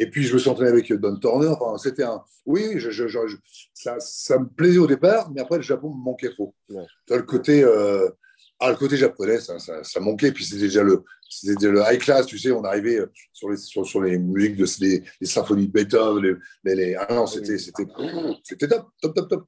Et 0.00 0.08
puis, 0.08 0.24
je 0.24 0.32
me 0.32 0.38
suis 0.38 0.48
entraîné 0.48 0.70
avec 0.70 0.90
Don 0.94 1.16
Turner. 1.16 1.48
Enfin, 1.48 1.76
c'était 1.76 2.04
un. 2.04 2.22
Oui, 2.46 2.72
je, 2.76 2.90
je, 2.90 3.06
ça, 3.74 3.96
ça, 4.00 4.38
me 4.38 4.46
plaisait 4.46 4.78
au 4.78 4.86
départ, 4.86 5.30
mais 5.30 5.42
après, 5.42 5.56
le 5.56 5.62
Japon 5.62 5.90
me 5.90 6.02
manquait 6.02 6.30
trop. 6.30 6.54
le 6.68 7.22
côté. 7.22 7.62
Euh... 7.62 8.08
Ah, 8.62 8.70
le 8.70 8.76
côté 8.76 8.96
japonais, 8.96 9.40
ça, 9.40 9.58
ça, 9.58 9.82
ça 9.84 10.00
manquait. 10.00 10.32
Puis 10.32 10.44
c'était 10.44 10.62
déjà 10.62 10.82
le, 10.82 11.02
déjà 11.42 11.70
le 11.70 11.82
high 11.86 11.98
class, 11.98 12.26
tu 12.26 12.38
sais. 12.38 12.50
On 12.50 12.64
arrivait 12.64 12.98
euh, 12.98 13.10
sur 13.32 13.50
les, 13.50 13.56
sur, 13.56 13.86
sur 13.86 14.02
les 14.02 14.18
musiques 14.18 14.56
de 14.56 14.66
les, 14.80 15.02
les 15.20 15.26
symphonies 15.26 15.66
de 15.66 15.72
Beethoven. 15.72 16.38
Les, 16.64 16.74
les, 16.74 16.94
ah 16.94 17.14
non, 17.14 17.26
c'était, 17.26 17.58
c'était, 17.58 17.86
c'était 18.42 18.68
top, 18.68 18.88
top, 19.00 19.14
top, 19.14 19.28
top. 19.28 19.44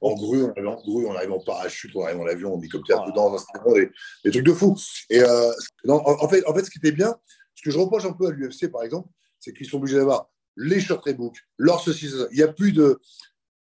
En 0.00 0.14
grue, 0.14 0.44
on 0.44 0.50
arrivait 0.50 0.68
en 0.68 0.76
grue, 0.76 1.06
on 1.06 1.14
arrivait 1.14 1.32
en 1.32 1.40
parachute, 1.40 1.90
on 1.94 2.04
arrivait 2.04 2.20
en 2.20 2.26
avion, 2.26 2.54
en 2.54 2.58
hélicoptère, 2.58 3.04
oh. 3.06 3.12
dans 3.12 3.36
des, 3.74 3.90
des, 4.24 4.30
trucs 4.30 4.44
de 4.44 4.52
fou. 4.52 4.76
Et 5.08 5.20
euh, 5.22 5.52
non, 5.84 6.00
en, 6.06 6.28
fait, 6.28 6.46
en 6.46 6.54
fait, 6.54 6.64
ce 6.64 6.70
qui 6.70 6.78
était 6.78 6.92
bien, 6.92 7.14
ce 7.54 7.62
que 7.62 7.70
je 7.70 7.78
reproche 7.78 8.04
un 8.04 8.12
peu 8.12 8.28
à 8.28 8.30
l'UFC, 8.30 8.70
par 8.70 8.84
exemple, 8.84 9.08
c'est 9.40 9.52
qu'ils 9.52 9.66
sont 9.66 9.78
obligés 9.78 9.96
d'avoir 9.96 10.30
les 10.56 10.80
short 10.80 11.08
book, 11.14 11.36
leur 11.56 11.80
ceci. 11.80 12.10
Il 12.30 12.36
n'y 12.36 12.42
a 12.42 12.48
plus 12.48 12.72
de. 12.72 13.00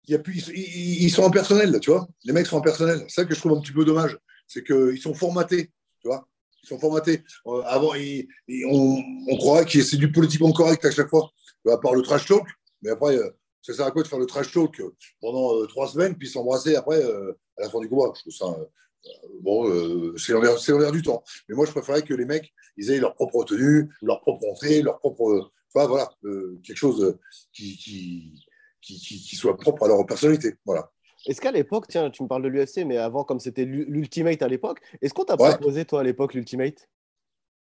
Il 0.07 0.13
y 0.13 0.15
a 0.15 0.19
plus, 0.19 0.49
ils, 0.55 1.11
sont 1.11 1.21
en 1.21 1.29
personnel, 1.29 1.79
tu 1.79 1.91
vois. 1.91 2.07
Les 2.23 2.33
mecs 2.33 2.47
sont 2.47 2.57
en 2.57 2.61
personnel. 2.61 3.05
C'est 3.07 3.21
ça 3.21 3.25
que 3.25 3.35
je 3.35 3.39
trouve 3.39 3.55
un 3.55 3.61
petit 3.61 3.71
peu 3.71 3.85
dommage. 3.85 4.17
C'est 4.47 4.63
qu'ils 4.63 4.97
sont 4.99 5.13
formatés, 5.13 5.71
tu 6.01 6.07
vois. 6.07 6.27
Ils 6.63 6.67
sont 6.67 6.79
formatés. 6.79 7.23
Euh, 7.45 7.61
avant, 7.65 7.91
on, 7.93 9.37
croirait 9.37 9.65
que 9.65 9.83
c'est 9.83 9.97
du 9.97 10.11
politiquement 10.11 10.51
correct 10.51 10.83
à 10.83 10.89
chaque 10.89 11.09
fois, 11.09 11.29
à 11.67 11.77
part 11.77 11.93
le 11.93 12.01
trash 12.01 12.25
talk. 12.25 12.43
Mais 12.81 12.89
après, 12.89 13.17
euh, 13.17 13.29
ça 13.61 13.73
sert 13.75 13.85
à 13.85 13.91
quoi 13.91 14.01
de 14.01 14.07
faire 14.07 14.17
le 14.17 14.25
trash 14.25 14.51
talk 14.51 14.81
pendant 15.21 15.55
euh, 15.55 15.67
trois 15.67 15.87
semaines, 15.87 16.15
puis 16.15 16.27
s'embrasser 16.27 16.75
après 16.75 17.03
à 17.03 17.61
la 17.61 17.69
fin 17.69 17.79
du 17.79 17.87
combat? 17.87 18.11
Je 18.15 18.21
trouve 18.21 18.33
ça, 18.33 18.57
bon, 19.41 20.17
c'est 20.17 20.33
en 20.33 20.79
l'air 20.79 20.91
du 20.91 21.03
temps. 21.03 21.23
Mais 21.47 21.55
moi, 21.55 21.67
je 21.67 21.71
préférais 21.71 22.01
que 22.01 22.15
les 22.15 22.25
mecs, 22.25 22.51
ils 22.77 22.89
aient 22.89 22.99
leur 22.99 23.13
propre 23.13 23.43
tenue, 23.43 23.89
leur 24.01 24.21
propre 24.21 24.47
entrée, 24.49 24.81
leur 24.81 24.97
propre. 24.97 25.51
Enfin, 25.73 25.87
voilà, 25.87 26.09
quelque 26.63 26.77
chose 26.77 27.17
qui, 27.53 27.77
qui, 27.77 28.33
qui, 28.81 29.35
soit 29.35 29.57
propre 29.57 29.83
à 29.83 29.87
leur 29.87 30.05
personnalité. 30.05 30.55
Voilà. 30.65 30.91
Est-ce 31.25 31.41
qu'à 31.41 31.51
l'époque, 31.51 31.85
tiens, 31.89 32.09
tu 32.09 32.23
me 32.23 32.27
parles 32.27 32.43
de 32.43 32.47
l'UFC, 32.47 32.85
mais 32.85 32.97
avant, 32.97 33.23
comme 33.23 33.39
c'était 33.39 33.65
l'Ultimate 33.65 34.41
à 34.41 34.47
l'époque, 34.47 34.79
est-ce 35.01 35.13
qu'on 35.13 35.25
t'a 35.25 35.37
proposé, 35.37 35.85
toi, 35.85 35.99
à 35.99 36.03
l'époque, 36.03 36.33
l'Ultimate? 36.33 36.89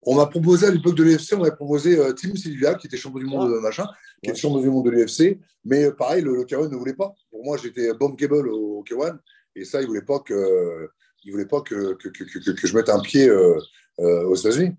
On 0.07 0.15
m'a 0.17 0.27
proposé 0.27 0.67
à 0.67 0.71
l'époque 0.71 0.97
de 0.97 1.03
l'UFC, 1.03 1.35
on 1.35 1.39
m'a 1.39 1.51
proposé 1.51 1.99
euh, 1.99 2.13
Tim 2.13 2.35
Sylvia, 2.37 2.75
qui 2.75 2.87
était 2.87 2.97
champion 2.97 3.21
du 3.21 3.27
monde, 3.27 3.55
ah. 3.57 3.61
machin, 3.61 3.87
qui 4.23 4.31
était 4.31 4.39
champion 4.39 4.61
du 4.61 4.69
monde 4.69 4.85
de 4.87 4.91
l'UFC, 4.91 5.39
mais 5.65 5.85
euh, 5.85 5.93
pareil, 5.93 6.23
le, 6.23 6.37
le 6.37 6.45
K1 6.45 6.71
ne 6.71 6.77
voulait 6.77 6.95
pas. 6.95 7.15
Pour 7.31 7.45
moi, 7.45 7.57
j'étais 7.57 7.89
cable 8.19 8.49
au 8.49 8.85
K1, 8.85 9.19
et 9.57 9.65
ça, 9.65 9.81
il 9.81 9.85
ne 9.85 9.89
voulait 9.89 10.03
pas 10.03 10.19
que, 10.21 10.91
il 11.25 11.33
voulait 11.33 11.47
pas 11.47 11.63
que, 11.63 11.95
que, 11.95 12.09
que, 12.09 12.51
que 12.51 12.67
je 12.67 12.77
mette 12.77 12.91
un 12.91 13.01
pied 13.01 13.29
euh, 13.29 13.59
aux 13.99 14.35
États-Unis. 14.35 14.75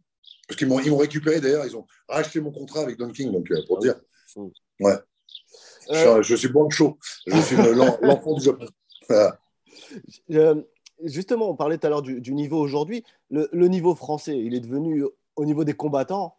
Parce 0.48 0.58
qu'ils 0.58 0.68
m'ont 0.68 0.98
récupéré, 0.98 1.42
d'ailleurs, 1.42 1.66
ils 1.66 1.76
ont 1.76 1.88
racheté 2.08 2.40
mon 2.40 2.52
contrat 2.52 2.82
avec 2.82 2.98
Don 2.98 3.10
King, 3.10 3.32
donc 3.32 3.48
pour 3.68 3.80
dire. 3.80 3.96
Mm. 4.36 4.48
Ouais. 4.82 4.98
Euh, 5.92 6.22
je, 6.22 6.36
suis 6.36 6.48
bon 6.48 6.70
chaud. 6.70 6.98
Je 7.28 7.38
suis 7.42 7.56
l'enfant 8.02 8.34
du 8.34 8.44
Japon. 8.44 8.66
justement, 11.04 11.50
on 11.50 11.56
parlait 11.56 11.78
tout 11.78 11.88
à 11.88 11.90
l'heure 11.90 12.02
du, 12.02 12.34
niveau 12.34 12.60
aujourd'hui. 12.60 13.04
Le, 13.30 13.68
niveau 13.68 13.96
français, 13.96 14.38
il 14.38 14.54
est 14.56 14.60
devenu 14.60 15.04
au 15.36 15.46
niveau 15.46 15.64
des 15.64 15.74
combattants. 15.74 16.38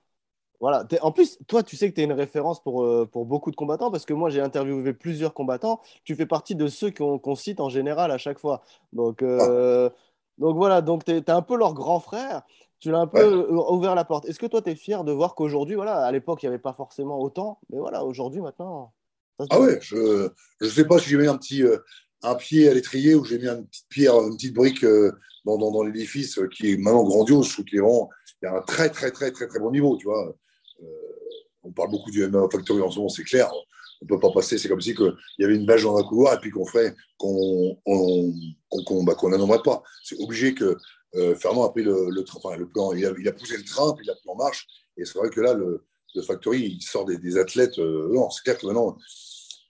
Voilà. 0.58 0.86
En 1.02 1.12
plus, 1.12 1.38
toi, 1.46 1.62
tu 1.62 1.76
sais 1.76 1.90
que 1.90 1.94
tu 1.94 2.00
es 2.00 2.04
une 2.04 2.12
référence 2.12 2.62
pour, 2.62 2.82
euh, 2.82 3.06
pour 3.10 3.26
beaucoup 3.26 3.50
de 3.50 3.56
combattants 3.56 3.90
parce 3.90 4.06
que 4.06 4.14
moi, 4.14 4.30
j'ai 4.30 4.40
interviewé 4.40 4.94
plusieurs 4.94 5.34
combattants. 5.34 5.82
Tu 6.04 6.14
fais 6.14 6.24
partie 6.24 6.54
de 6.54 6.66
ceux 6.66 6.90
qu'on 6.90 7.34
cite 7.34 7.60
en 7.60 7.68
général 7.68 8.10
à 8.10 8.18
chaque 8.18 8.38
fois. 8.38 8.62
Donc, 8.94 9.22
euh, 9.22 9.90
ah. 9.92 9.96
donc 10.38 10.56
voilà, 10.56 10.80
donc 10.80 11.04
tu 11.04 11.12
es, 11.12 11.30
un 11.30 11.42
peu 11.42 11.56
leur 11.56 11.74
grand 11.74 12.00
frère. 12.00 12.42
Tu 12.78 12.90
l'as 12.90 12.98
un 12.98 13.06
peu 13.06 13.48
ouvert 13.50 13.94
la 13.94 14.04
porte. 14.04 14.26
Est-ce 14.26 14.38
que 14.38 14.46
toi, 14.46 14.60
tu 14.60 14.70
es 14.70 14.74
fier 14.74 15.02
de 15.02 15.12
voir 15.12 15.34
qu'aujourd'hui, 15.34 15.76
voilà, 15.76 16.04
à 16.04 16.12
l'époque, 16.12 16.42
il 16.42 16.46
n'y 16.46 16.48
avait 16.48 16.62
pas 16.62 16.74
forcément 16.74 17.18
autant, 17.20 17.58
mais 17.70 17.78
voilà, 17.78 18.04
aujourd'hui, 18.04 18.40
maintenant. 18.40 18.92
Ah 19.50 19.60
ouais, 19.60 19.78
je 19.82 20.30
ne 20.60 20.68
sais 20.68 20.86
pas 20.86 20.98
si 20.98 21.10
j'ai 21.10 21.16
mis 21.16 21.26
un 21.26 21.36
petit 21.36 21.62
euh, 21.62 21.78
un 22.22 22.34
pied 22.34 22.68
à 22.68 22.74
l'étrier 22.74 23.14
ou 23.14 23.24
j'ai 23.24 23.38
mis 23.38 23.46
une 23.46 23.66
petite 23.66 23.86
pierre, 23.88 24.14
une 24.20 24.36
petite 24.36 24.54
brique 24.54 24.82
euh, 24.84 25.12
dans, 25.44 25.58
dans, 25.58 25.70
dans 25.70 25.82
l'édifice 25.82 26.38
euh, 26.38 26.48
qui 26.48 26.72
est 26.72 26.76
maintenant 26.76 27.04
grandiose. 27.04 27.48
Je 27.48 27.52
trouve 27.52 27.64
qu'il 27.66 27.78
y 27.78 28.46
a 28.46 28.56
un 28.56 28.62
très 28.62 28.88
très 28.88 29.10
très 29.10 29.30
très 29.30 29.46
très 29.46 29.58
bon 29.58 29.70
niveau, 29.70 29.96
tu 29.98 30.06
vois. 30.06 30.34
on 31.62 31.72
parle 31.72 31.90
beaucoup 31.90 32.10
du 32.10 32.26
MMA 32.26 32.48
Factory 32.50 32.80
en 32.80 32.90
ce 32.90 32.96
moment, 32.96 33.10
c'est 33.10 33.24
clair. 33.24 33.50
On 34.02 34.06
peut 34.06 34.20
pas 34.20 34.30
passer. 34.30 34.58
C'est 34.58 34.68
comme 34.68 34.80
si 34.80 34.94
il 34.98 35.14
y 35.38 35.44
avait 35.44 35.56
une 35.56 35.66
bâche 35.66 35.82
dans 35.82 35.96
un 35.96 36.02
couloir 36.02 36.34
et 36.34 36.38
puis 36.38 36.50
qu'on 36.50 36.66
ferait 36.66 36.94
qu'on 37.18 37.78
qu'on 37.84 38.32
qu'on 38.68 39.04
bah, 39.04 39.16
pas. 39.64 39.82
C'est 40.02 40.18
obligé 40.20 40.54
que 40.54 40.76
Fernand 41.38 41.64
a 41.64 41.70
pris 41.70 41.82
le, 41.82 42.10
le 42.10 42.66
plan, 42.66 42.92
il 42.92 43.06
a, 43.06 43.32
poussé 43.32 43.56
le 43.56 43.64
train 43.64 43.92
puis 43.94 44.06
il 44.06 44.10
a 44.10 44.14
pris 44.14 44.28
en 44.28 44.36
marche. 44.36 44.66
Et 44.96 45.04
c'est 45.04 45.18
vrai 45.18 45.30
que 45.30 45.40
là, 45.40 45.54
le, 45.54 45.84
Factory, 46.26 46.78
il 46.78 46.82
sort 46.82 47.04
des, 47.04 47.36
athlètes. 47.36 47.78
non, 47.78 48.30
c'est 48.30 48.42
clair 48.42 48.58
que 48.58 48.66
maintenant 48.66 48.96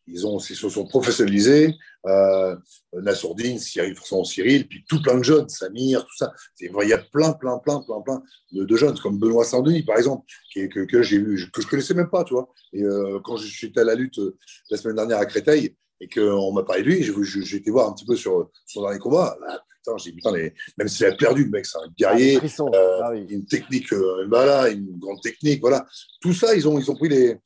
ils, 0.07 0.27
ont, 0.27 0.39
ils 0.39 0.57
se 0.57 0.69
sont 0.69 0.87
professionnalisés. 0.87 1.75
Euh, 2.07 2.55
Nassourdine, 2.93 3.59
Cyril, 3.59 4.69
puis 4.69 4.85
tout 4.89 5.03
plein 5.03 5.19
de 5.19 5.25
jeunes, 5.25 5.49
Samir, 5.49 6.05
tout 6.05 6.17
ça. 6.17 6.33
Il 6.61 6.71
y 6.89 6.93
a 6.93 6.99
plein, 6.99 7.33
plein, 7.33 7.59
plein, 7.59 7.81
plein, 7.81 8.01
plein 8.01 8.23
de, 8.53 8.77
jeunes, 8.77 8.97
comme 8.99 9.19
Benoît 9.19 9.45
Saint-Denis, 9.45 9.83
par 9.83 9.97
exemple, 9.97 10.25
que, 10.55 10.85
que 10.85 11.03
j'ai 11.03 11.21
je 11.37 11.67
connaissais 11.69 11.95
même 11.95 12.11
pas, 12.11 12.23
tu 12.23 12.35
vois. 12.35 12.49
Et 12.73 12.83
euh, 12.83 13.19
quand 13.25 13.37
je 13.37 13.47
suis 13.49 13.73
à 13.77 13.83
la 13.83 13.97
lutte 13.97 14.19
euh, 14.21 14.37
la 14.71 14.77
semaine 14.77 14.97
dernière 14.97 15.19
à 15.19 15.27
Créteil, 15.27 15.75
et 16.01 16.09
qu'on 16.09 16.53
m'a 16.53 16.63
parlé 16.63 16.83
de 16.83 16.89
lui, 16.89 17.03
j'ai 17.45 17.57
été 17.57 17.71
voir 17.71 17.89
un 17.89 17.93
petit 17.93 18.05
peu 18.05 18.17
sur 18.17 18.51
son 18.67 18.83
dernier 18.83 18.99
combat. 18.99 19.37
Bah, 19.41 19.63
putain, 19.83 19.97
j'ai 19.99 20.13
putain, 20.13 20.33
mais 20.33 20.55
même 20.79 20.89
s'il 20.89 21.07
a 21.07 21.13
perdu, 21.13 21.45
le 21.45 21.51
mec, 21.51 21.67
c'est 21.67 21.79
un 21.79 21.93
guerrier, 21.97 22.39
ah, 22.43 22.63
euh, 22.75 23.01
ah 23.05 23.15
une 23.15 23.47
technique, 23.47 23.93
euh, 23.93 24.27
bah 24.29 24.69
une 24.71 24.99
grande 24.99 25.21
technique, 25.21 25.61
voilà. 25.61 25.87
Tout 26.21 26.33
ça, 26.33 26.55
ils 26.55 26.69
ont, 26.69 26.79
ils 26.79 26.91
ont 26.91 26.97
pris 26.97 27.09
les. 27.09 27.37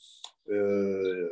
Euh, 0.50 1.28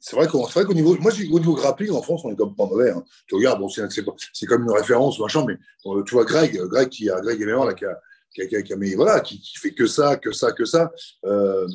c'est 0.00 0.16
vrai 0.16 0.26
qu'au 0.28 0.74
niveau, 0.74 0.96
moi, 1.00 1.12
au 1.12 1.38
niveau 1.38 1.54
grappling, 1.54 1.90
en 1.92 2.02
France, 2.02 2.22
on 2.24 2.30
est 2.30 2.36
comme 2.36 2.54
pas 2.54 2.66
mauvais. 2.66 2.90
Hein. 2.90 3.02
Tu 3.26 3.36
regardes, 3.36 3.58
bon, 3.58 3.70
c'est 3.70 4.46
comme 4.46 4.64
une 4.64 4.70
référence, 4.70 5.18
machin, 5.18 5.46
mais 5.48 5.56
euh, 5.86 6.02
tu 6.02 6.14
vois, 6.14 6.26
Greg, 6.26 6.54
Greg 6.54 6.90
qui 6.90 7.08
a, 7.08 7.20
Greg 7.22 7.40
là, 7.40 7.72
qui 7.72 7.86
a, 7.86 7.98
qui, 8.34 8.56
a, 8.56 8.62
qui, 8.62 8.72
a, 8.72 8.76
mais 8.76 8.94
voilà, 8.94 9.20
qui, 9.20 9.40
qui, 9.40 9.56
fait 9.58 9.72
que 9.72 9.86
ça, 9.86 10.16
que 10.16 10.32
ça, 10.32 10.52
que 10.52 10.64
ça. 10.64 10.92
Euh, 11.24 11.66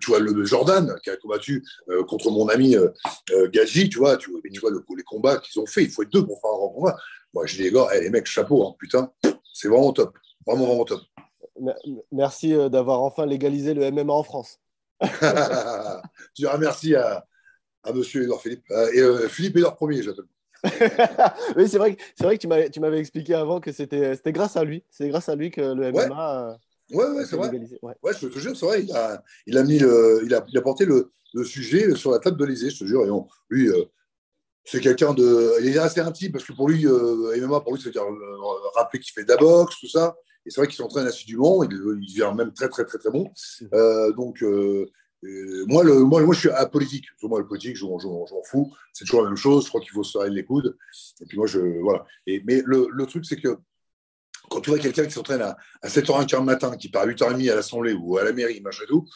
tu 0.00 0.10
vois, 0.10 0.20
le 0.20 0.44
Jordan, 0.44 0.94
qui 1.02 1.10
a 1.10 1.16
combattu 1.16 1.64
euh, 1.88 2.04
contre 2.04 2.30
mon 2.30 2.48
ami 2.48 2.76
euh, 2.76 2.88
euh 3.32 3.48
Gaji, 3.50 3.88
tu 3.88 3.98
vois, 3.98 4.16
tu 4.16 4.30
vois, 4.30 4.40
tu 4.42 4.60
vois 4.60 4.70
le, 4.70 4.84
les 4.96 5.02
combats 5.02 5.38
qu'ils 5.38 5.60
ont 5.60 5.66
fait, 5.66 5.82
il 5.82 5.90
faut 5.90 6.02
être 6.02 6.12
deux 6.12 6.24
pour 6.24 6.40
faire 6.40 6.50
un 6.50 6.56
grand 6.56 6.68
combat. 6.70 6.96
Moi, 7.32 7.46
je 7.46 7.56
dis, 7.56 7.62
les 7.64 7.72
gars, 7.72 7.88
hey, 7.92 8.02
les 8.02 8.10
mecs, 8.10 8.26
chapeau, 8.26 8.66
hein, 8.66 8.74
putain, 8.78 9.10
c'est 9.52 9.68
vraiment 9.68 9.92
top. 9.92 10.16
Vraiment, 10.46 10.66
vraiment 10.66 10.84
top. 10.84 11.00
Merci 12.12 12.54
d'avoir 12.70 13.00
enfin 13.02 13.26
légalisé 13.26 13.74
le 13.74 13.90
MMA 13.90 14.12
en 14.12 14.22
France. 14.22 14.58
tu 15.00 15.08
diras 16.36 16.58
merci 16.58 16.94
à, 16.94 17.26
à 17.82 17.92
monsieur 17.92 18.22
Edouard 18.22 18.40
Philippe. 18.40 18.64
Et 18.92 19.02
Philippe 19.28 19.56
Edouard 19.56 19.76
Premier, 19.76 20.02
j'appelle. 20.02 20.24
oui, 21.56 21.68
c'est 21.68 21.78
vrai, 21.78 21.96
c'est 22.16 22.24
vrai 22.24 22.38
que 22.38 22.68
tu 22.68 22.80
m'avais 22.80 22.98
expliqué 22.98 23.34
avant 23.34 23.60
que 23.60 23.72
c'était 23.72 24.16
grâce 24.26 24.56
à 24.56 24.64
lui. 24.64 24.82
C'est 24.90 25.08
grâce 25.08 25.28
à 25.28 25.36
lui 25.36 25.50
que 25.50 25.60
le 25.60 25.92
MMA. 25.92 26.48
Euh, 26.92 26.96
ouais, 26.96 27.10
ouais, 27.10 27.24
c'est 27.24 27.36
vrai. 27.36 27.50
Ouais. 27.82 28.12
je 28.18 28.26
te 28.26 28.38
jure, 28.38 28.56
c'est 28.56 28.66
vrai. 28.66 28.82
Il 28.82 28.92
a, 28.92 29.22
il 29.46 29.58
a, 29.58 29.62
mis 29.62 29.78
le, 29.78 30.22
il 30.24 30.34
a, 30.34 30.44
il 30.48 30.58
a 30.58 30.62
porté 30.62 30.84
le, 30.84 31.12
le, 31.34 31.44
sujet 31.44 31.94
sur 31.94 32.10
la 32.10 32.18
table 32.18 32.36
de 32.36 32.44
l'Élysée, 32.44 32.70
je 32.70 32.80
te 32.80 32.84
jure. 32.84 33.04
Et 33.04 33.10
on, 33.10 33.26
lui, 33.50 33.68
c'est 34.64 34.80
quelqu'un 34.80 35.12
de. 35.12 35.60
Il 35.60 35.68
est 35.68 35.78
assez 35.78 36.00
intime 36.00 36.32
parce 36.32 36.44
que 36.44 36.52
pour 36.52 36.68
lui, 36.68 36.86
MMA, 36.86 37.60
pour 37.60 37.74
lui, 37.74 37.82
c'est 37.82 37.92
rappeler 38.74 39.00
qu'il 39.00 39.12
fait 39.12 39.24
de 39.24 39.28
la 39.28 39.36
boxe, 39.36 39.78
tout 39.80 39.88
ça. 39.88 40.16
Et 40.46 40.50
c'est 40.50 40.60
vrai 40.60 40.66
qu'il 40.66 40.76
s'entraîne 40.76 41.06
assidûment. 41.06 41.62
Il, 41.64 41.72
il 41.72 42.06
devient 42.06 42.32
même 42.36 42.52
très, 42.52 42.68
très, 42.68 42.84
très, 42.84 42.98
très 42.98 43.10
bon. 43.10 43.30
Mmh. 43.60 44.86
Donc, 45.24 45.68
moi, 45.68 45.84
moi, 45.84 46.22
moi, 46.22 46.34
je 46.34 46.40
suis 46.40 46.50
apolitique. 46.50 47.06
Moi, 47.22 47.40
le 47.40 47.46
politique, 47.46 47.76
je, 47.76 47.84
m'en 47.84 47.98
fous. 48.44 48.72
C'est 48.92 49.04
toujours 49.04 49.22
la 49.22 49.28
même 49.28 49.36
chose. 49.36 49.64
Je 49.64 49.68
crois 49.68 49.80
qu'il 49.80 49.90
faut 49.90 50.02
se 50.02 50.12
serrer 50.12 50.30
les 50.30 50.44
coudes. 50.44 50.76
Et 51.20 51.26
puis 51.26 51.38
moi, 51.38 51.46
je. 51.46 51.60
Voilà. 51.80 52.04
Mais 52.26 52.62
le, 52.64 52.88
le 52.90 53.06
truc, 53.06 53.24
c'est 53.24 53.40
que 53.40 53.58
quand 54.50 54.60
tu 54.60 54.70
vois 54.70 54.78
quelqu'un 54.78 55.04
qui 55.04 55.12
s'entraîne 55.12 55.42
à, 55.42 55.56
à 55.82 55.88
7h15 55.88 56.38
le 56.38 56.44
matin, 56.44 56.76
qui 56.76 56.88
part 56.88 57.02
à 57.02 57.06
8h30 57.06 57.50
à 57.50 57.54
l'Assemblée 57.54 57.94
ou 57.94 58.18
à 58.18 58.24
la 58.24 58.32
mairie, 58.32 58.60
machin 58.60 58.84
et 58.84 58.88
tout, 58.88 59.06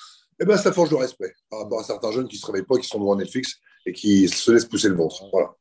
eh 0.40 0.44
ben, 0.44 0.56
ça 0.56 0.72
forge 0.72 0.90
le 0.90 0.96
respect 0.96 1.32
par 1.50 1.60
rapport 1.60 1.80
à 1.80 1.84
certains 1.84 2.12
jeunes 2.12 2.28
qui 2.28 2.36
ne 2.36 2.40
se 2.40 2.46
réveillent 2.46 2.66
pas, 2.66 2.78
qui 2.78 2.86
sont 2.86 2.98
devant 2.98 3.16
Netflix 3.16 3.56
et 3.84 3.92
qui 3.92 4.28
se 4.28 4.50
laissent 4.50 4.66
pousser 4.66 4.88
le 4.88 4.94
ventre. 4.94 5.24
Voilà. 5.32 5.54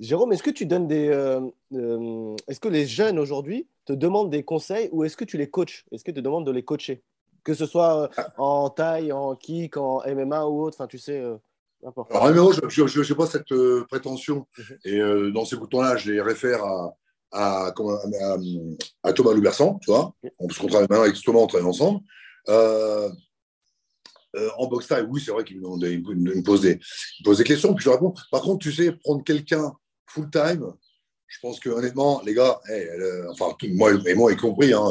Jérôme, 0.00 0.32
est-ce 0.32 0.42
que 0.42 0.50
tu 0.50 0.66
donnes 0.66 0.88
des. 0.88 1.08
Euh, 1.08 1.40
euh, 1.74 2.34
est-ce 2.48 2.58
que 2.58 2.68
les 2.68 2.86
jeunes 2.86 3.18
aujourd'hui 3.18 3.68
te 3.84 3.92
demandent 3.92 4.30
des 4.30 4.42
conseils 4.42 4.88
ou 4.92 5.04
est-ce 5.04 5.16
que 5.16 5.24
tu 5.24 5.36
les 5.36 5.50
coaches? 5.50 5.84
Est-ce 5.92 6.04
que 6.04 6.10
tu 6.10 6.16
te 6.16 6.20
demandes 6.20 6.46
de 6.46 6.52
les 6.52 6.64
coacher? 6.64 7.02
Que 7.44 7.54
ce 7.54 7.66
soit 7.66 8.02
euh, 8.02 8.08
en 8.38 8.70
taille, 8.70 9.12
en 9.12 9.34
kick, 9.34 9.76
en 9.76 10.02
MMA 10.06 10.46
ou 10.46 10.62
autre, 10.62 10.76
enfin 10.78 10.86
tu 10.86 10.98
sais, 10.98 11.20
euh, 11.20 11.36
n'importe. 11.82 12.12
Alors 12.12 12.30
MMA, 12.30 12.52
je 12.68 13.12
n'ai 13.12 13.16
pas 13.16 13.26
cette 13.26 13.50
euh, 13.52 13.84
prétention. 13.88 14.46
Mhm. 14.58 14.78
Et 14.84 15.00
dans 15.32 15.44
ces 15.44 15.56
boutons-là, 15.56 15.96
je 15.96 16.12
les 16.12 16.20
réfère 16.20 16.64
à, 16.64 16.96
à, 17.32 17.72
à, 19.02 19.12
Thomas 19.12 19.32
Loubersan, 19.32 19.78
tu 19.80 19.90
vois. 19.90 20.14
On 20.38 20.48
se 20.48 20.66
travaille 20.66 20.86
maintenant 20.88 21.02
avec 21.02 21.20
Thomas, 21.22 21.40
on 21.40 21.46
travaille 21.46 21.68
ensemble. 21.68 22.00
en 22.48 23.10
boxe 24.66 24.86
taille, 24.88 25.06
oui, 25.08 25.22
c'est 25.24 25.32
vrai 25.32 25.44
qu'il 25.44 25.60
me, 25.60 26.42
pose 26.42 26.62
des, 26.62 26.80
questions, 27.44 27.74
puis 27.74 27.84
je 27.84 27.90
réponds. 27.90 28.14
Par 28.30 28.42
contre, 28.42 28.58
tu 28.58 28.72
sais, 28.72 28.92
prendre 28.92 29.24
quelqu'un 29.24 29.72
full-time, 30.06 30.72
je 31.26 31.38
pense 31.40 31.60
que 31.60 31.70
honnêtement, 31.70 32.20
les 32.24 32.34
gars, 32.34 32.60
enfin, 33.30 33.54
moi 33.68 33.92
et 34.06 34.14
moi 34.14 34.32
y 34.32 34.36
compris, 34.36 34.72
hein, 34.72 34.84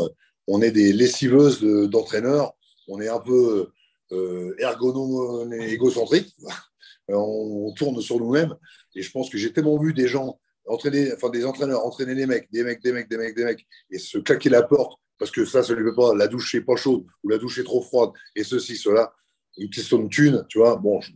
on 0.49 0.61
est 0.61 0.71
des 0.71 0.91
lessiveuses 0.91 1.61
d'entraîneurs, 1.61 2.53
on 2.87 2.99
est 2.99 3.07
un 3.07 3.19
peu 3.19 3.69
euh, 4.11 4.55
ergonome 4.57 5.53
et 5.53 5.71
égocentrique, 5.71 6.35
on, 7.07 7.71
tourne 7.73 8.01
sur 8.01 8.19
nous-mêmes. 8.19 8.55
Et 8.95 9.03
je 9.03 9.11
pense 9.11 9.29
que 9.29 9.37
j'ai 9.37 9.53
tellement 9.53 9.77
vu 9.77 9.93
des 9.93 10.07
gens 10.07 10.39
entraîner, 10.65 11.13
enfin 11.13 11.29
des 11.29 11.45
entraîneurs 11.45 11.85
entraîner 11.85 12.15
des 12.15 12.25
mecs, 12.25 12.51
des 12.51 12.63
mecs, 12.63 12.81
des 12.81 12.91
mecs, 12.91 13.09
des 13.09 13.17
mecs, 13.17 13.35
des 13.35 13.45
mecs, 13.45 13.67
et 13.91 13.99
se 13.99 14.17
claquer 14.17 14.49
la 14.49 14.63
porte 14.63 14.99
parce 15.19 15.31
que 15.31 15.45
ça, 15.45 15.61
ça 15.61 15.73
lui 15.73 15.87
fait 15.87 15.95
pas, 15.95 16.15
la 16.15 16.27
douche 16.27 16.55
n'est 16.55 16.61
pas 16.61 16.77
chaude 16.77 17.05
ou 17.23 17.29
la 17.29 17.37
douche 17.37 17.59
est 17.59 17.63
trop 17.63 17.81
froide, 17.81 18.11
et 18.35 18.43
ceci, 18.43 18.77
cela, 18.77 19.13
une 19.57 19.69
question 19.69 19.99
de 19.99 20.07
thune, 20.07 20.45
tu 20.47 20.59
vois. 20.59 20.77
Bon, 20.77 21.01
je, 21.01 21.11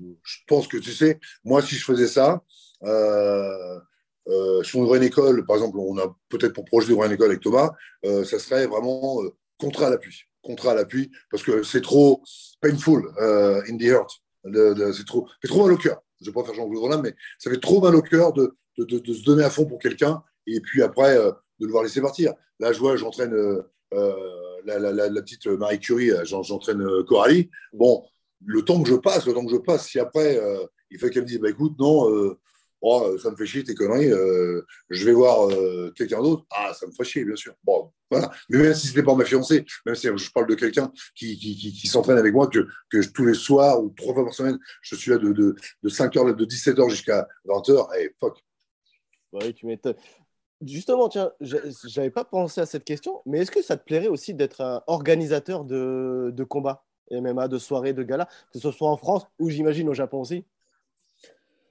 pense 0.48 0.68
que 0.68 0.78
tu 0.78 0.92
sais, 0.92 1.20
moi, 1.46 1.62
si 1.62 1.76
je 1.76 1.86
faisais 1.86 2.08
ça, 2.08 2.44
euh, 2.84 3.80
euh, 4.28 4.64
si 4.64 4.76
on 4.76 4.84
ouvrait 4.84 5.00
une 5.00 5.04
école, 5.04 5.46
par 5.46 5.58
exemple, 5.58 5.78
on 5.78 5.98
a 5.98 6.16
peut-être 6.30 6.54
pour 6.54 6.66
projet 6.66 6.88
d'ouvrir 6.88 7.08
une 7.08 7.16
école 7.16 7.30
avec 7.30 7.42
Thomas, 7.42 7.72
euh, 8.06 8.24
ça 8.24 8.40
serait 8.40 8.68
vraiment 8.68 9.22
euh, 9.24 9.36
contrat 9.58 9.88
à 9.88 9.90
l'appui. 9.90 10.24
Contrat 10.42 10.72
à 10.72 10.76
l'appui, 10.76 11.12
parce 11.30 11.44
que 11.44 11.64
c'est 11.64 11.82
trop 11.82 12.22
painful 12.62 13.08
in 13.20 13.78
the 13.78 13.84
heart. 13.84 14.12
C'est 14.94 15.06
trop, 15.06 15.28
trop 15.44 15.64
mal 15.64 15.74
au 15.74 15.78
cœur. 15.78 16.02
Je 16.20 16.26
ne 16.26 16.30
vais 16.30 16.34
pas 16.34 16.46
faire 16.46 16.54
Jean-Claude 16.54 16.82
Roland, 16.82 17.02
mais 17.02 17.16
ça 17.40 17.50
fait 17.50 17.60
trop 17.60 17.82
mal 17.82 17.96
au 17.96 18.02
cœur 18.02 18.34
de, 18.34 18.54
se 18.78 19.24
donner 19.24 19.44
à 19.44 19.50
fond 19.50 19.66
pour 19.66 19.80
quelqu'un 19.80 20.22
et 20.48 20.60
puis 20.60 20.82
après 20.82 21.16
de 21.16 21.66
le 21.66 21.72
voir 21.72 21.84
laisser 21.84 22.02
partir. 22.02 22.34
Là, 22.60 22.74
je 22.74 22.80
vois, 22.80 22.98
j'entraîne 22.98 23.34
la, 24.66 25.22
petite 25.22 25.48
Marie 25.48 25.80
Curie, 25.80 26.12
j'entraîne 26.26 26.86
Coralie. 27.08 27.50
Bon, 27.72 28.04
le 28.46 28.64
temps 28.64 28.84
que 28.84 28.90
je 28.90 28.96
passe, 28.96 29.26
le 29.26 29.34
temps 29.34 29.46
que 29.46 29.52
je 29.52 29.58
passe, 29.58 29.88
si 29.88 29.98
après 29.98 30.42
il 30.92 31.00
fait 31.00 31.10
qu'elle 31.10 31.24
me 31.24 31.28
dise, 31.28 31.40
bah, 31.40 31.50
écoute, 31.50 31.76
non, 31.80 32.36
Oh, 32.86 33.18
ça 33.18 33.32
me 33.32 33.38
fait 33.38 33.46
chier 33.46 33.64
tes 33.64 33.76
conneries, 33.76 34.12
euh, 34.12 34.62
je 34.90 35.06
vais 35.06 35.14
voir 35.14 35.50
euh, 35.50 35.94
quelqu'un 35.96 36.22
d'autre. 36.22 36.46
Ah, 36.52 36.74
ça 36.74 36.86
me 36.86 36.92
fait 36.92 37.06
chier, 37.06 37.24
bien 37.24 37.38
sûr. 37.38 37.54
Bon, 37.64 37.94
voilà. 38.12 38.30
Mais 38.50 38.58
même 38.58 38.74
si 38.74 38.88
ce 38.88 38.92
n'était 38.92 39.06
pas 39.06 39.16
ma 39.16 39.24
fiancée, 39.24 39.64
même 39.86 39.96
si 39.96 40.10
je 40.14 40.32
parle 40.34 40.48
de 40.48 40.56
quelqu'un 40.56 40.92
qui, 41.16 41.88
s'entraîne 41.88 42.18
avec 42.18 42.34
moi, 42.34 42.50
que, 42.50 42.68
tous 43.14 43.26
les 43.26 43.36
soirs 43.36 43.82
ou 43.82 43.90
trois 43.96 44.14
fois 44.14 44.26
par 44.26 44.34
semaine, 44.34 44.60
je 44.82 44.98
suis 44.98 45.12
là 45.12 45.18
de, 45.18 45.32
de, 45.32 45.56
de 45.82 45.90
5h, 45.90 46.36
de 46.36 46.46
17h 46.46 46.90
jusqu'à 46.90 47.26
20h, 47.48 47.88
et 48.02 48.14
fuck. 48.20 48.38
Oui, 49.32 49.54
tu 49.54 49.66
m'étonnes. 49.66 49.96
Justement, 50.62 51.08
tiens, 51.08 51.32
j'avais 51.40 52.12
pas 52.12 52.26
pensé 52.26 52.60
à 52.60 52.66
cette 52.66 52.84
question, 52.84 53.22
mais 53.26 53.40
est-ce 53.40 53.52
que 53.52 53.62
ça 53.62 53.78
te 53.78 53.86
plairait 53.86 54.08
aussi 54.08 54.34
d'être 54.34 54.60
un 54.60 54.84
organisateur 54.88 55.64
de, 55.64 56.34
de 56.34 56.44
combats 56.44 56.84
MMA, 57.12 57.48
de 57.48 57.58
soirées, 57.58 57.94
de 57.94 58.04
galas, 58.04 58.28
que 58.52 58.60
ce 58.60 58.72
soit 58.72 58.90
en 58.90 58.98
France 58.98 59.26
ou 59.40 59.50
j'imagine 59.50 59.88
au 59.88 59.94
Japon 59.94 60.20
aussi? 60.20 60.44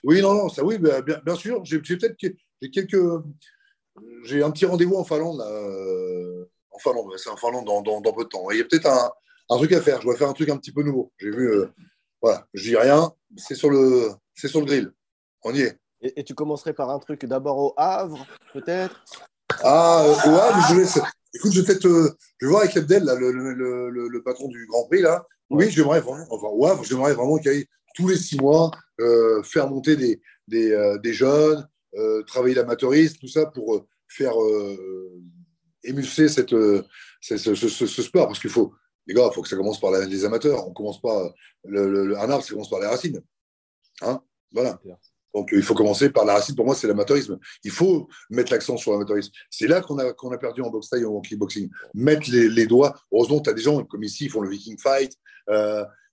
Oui, 0.05 0.21
non, 0.21 0.35
non, 0.35 0.49
ça 0.49 0.65
oui, 0.65 0.79
bien, 0.79 1.01
bien 1.01 1.37
sûr. 1.37 1.65
J'ai 1.65 1.81
peut-être 1.81 2.17
j'ai 2.21 2.71
quelques. 2.71 2.99
J'ai 4.25 4.43
un 4.43 4.51
petit 4.51 4.65
rendez-vous 4.65 4.97
en 4.97 5.05
Finlande, 5.05 5.39
là, 5.39 5.47
en 6.73 6.79
Finlande, 6.79 7.13
c'est 7.17 7.31
en 7.31 7.37
Finlande 7.37 7.67
dans, 7.67 7.83
dans, 7.83 8.13
peu 8.13 8.25
de 8.25 8.29
temps. 8.29 8.51
il 8.51 8.59
y 8.59 8.61
a 8.61 8.65
peut-être 8.65 8.87
un, 8.87 9.11
un, 9.51 9.57
truc 9.57 9.73
à 9.73 9.81
faire. 9.81 10.01
Je 10.01 10.07
dois 10.07 10.17
faire 10.17 10.29
un 10.29 10.33
truc 10.33 10.49
un 10.49 10.57
petit 10.57 10.73
peu 10.73 10.83
nouveau. 10.83 11.13
J'ai 11.19 11.31
vu, 11.31 11.51
euh, 11.51 11.67
voilà, 12.21 12.47
je 12.55 12.71
dis 12.71 12.77
rien, 12.77 13.13
c'est 13.37 13.55
sur, 13.55 13.71
le, 13.71 14.11
c'est 14.35 14.49
sur 14.49 14.61
le 14.61 14.67
grill. 14.67 14.93
On 15.45 15.55
y 15.55 15.63
est. 15.63 15.79
Et, 16.01 16.25
tu 16.25 16.35
commencerais 16.35 16.73
par 16.73 16.91
un 16.91 16.99
truc 16.99 17.25
d'abord 17.27 17.59
au 17.59 17.75
Havre, 17.77 18.27
peut-être? 18.53 19.05
Ah, 19.63 20.05
euh, 20.05 20.31
au 20.31 20.35
Havre, 20.35 20.67
je 20.71 20.81
laisse. 20.81 20.99
Écoute, 21.35 21.53
je 21.53 21.61
vais 21.61 21.67
peut-être. 21.67 21.87
Euh, 21.87 22.17
je 22.39 22.47
vais 22.47 22.51
voir 22.51 22.63
avec 22.63 22.77
Abdel, 22.77 23.05
là, 23.05 23.15
le, 23.15 23.31
le, 23.31 23.55
le, 23.55 24.09
le, 24.09 24.23
patron 24.23 24.49
du 24.49 24.67
Grand 24.67 24.87
Prix, 24.87 25.03
là. 25.03 25.25
Oui, 25.51 25.71
j'aimerais 25.71 26.01
vraiment. 26.01 26.27
Enfin, 26.31 26.49
au 26.49 26.67
Havre, 26.67 26.83
j'aimerais 26.85 27.15
vraiment 27.15 27.37
qu'il 27.39 27.53
y 27.53 27.59
ait 27.59 27.69
tous 27.95 28.09
les 28.09 28.17
six 28.17 28.37
mois, 28.37 28.71
euh, 29.01 29.43
faire 29.43 29.69
monter 29.69 29.97
des, 29.97 30.21
des, 30.49 30.73
euh, 30.73 30.99
des 30.99 31.13
jeunes, 31.13 31.67
euh, 31.97 32.23
travailler 32.23 32.55
l'amateurisme, 32.55 33.19
tout 33.19 33.29
ça 33.29 33.47
pour 33.47 33.87
faire 34.09 34.35
émulser 35.85 36.29
cette, 36.29 36.55
ce, 37.21 38.03
sport. 38.03 38.27
Parce 38.27 38.39
qu'il 38.39 38.51
faut, 38.51 38.75
les 39.07 39.15
gars, 39.15 39.29
il 39.31 39.35
faut 39.35 39.43
que 39.43 39.49
ça 39.49 39.57
commence 39.57 39.81
par 39.81 39.91
les 39.91 40.25
amateurs. 40.25 40.69
On 40.69 40.73
commence 40.73 41.01
pas, 41.01 41.33
un 41.67 42.31
arbre, 42.31 42.45
ça 42.45 42.53
commence 42.53 42.71
par 42.71 42.81
les 42.81 42.87
racines. 42.87 43.23
Hein? 44.03 44.21
Voilà. 44.53 44.79
Donc, 45.35 45.49
il 45.53 45.63
faut 45.63 45.75
commencer 45.75 46.11
par 46.11 46.27
la 46.27 46.35
racine. 46.35 46.55
Pour 46.55 46.67
moi, 46.67 46.75
c'est 46.75 46.87
l'amateurisme. 46.87 47.39
Il 47.65 47.71
faut 47.71 48.07
mettre 48.29 48.53
l'accent 48.53 48.77
sur 48.77 48.93
l'amateurisme. 48.93 49.33
C'est 49.51 49.67
là 49.67 49.81
qu'on 49.81 49.99
a, 49.99 50.13
qu'on 50.13 50.31
a 50.31 50.37
perdu 50.37 50.61
en 50.61 50.69
boxe 50.69 50.91
taille 50.91 51.05
ou 51.05 51.17
en 51.17 51.23
kickboxing. 51.23 51.71
Mettre 51.95 52.31
les, 52.31 52.67
doigts. 52.67 52.95
Heureusement, 53.11 53.41
tu 53.41 53.49
as 53.49 53.55
des 53.55 53.63
gens 53.63 53.83
comme 53.85 54.03
ici, 54.03 54.27
ils 54.27 54.31
font 54.31 54.43
le 54.43 54.51
Viking 54.51 54.79
Fight. 54.79 55.17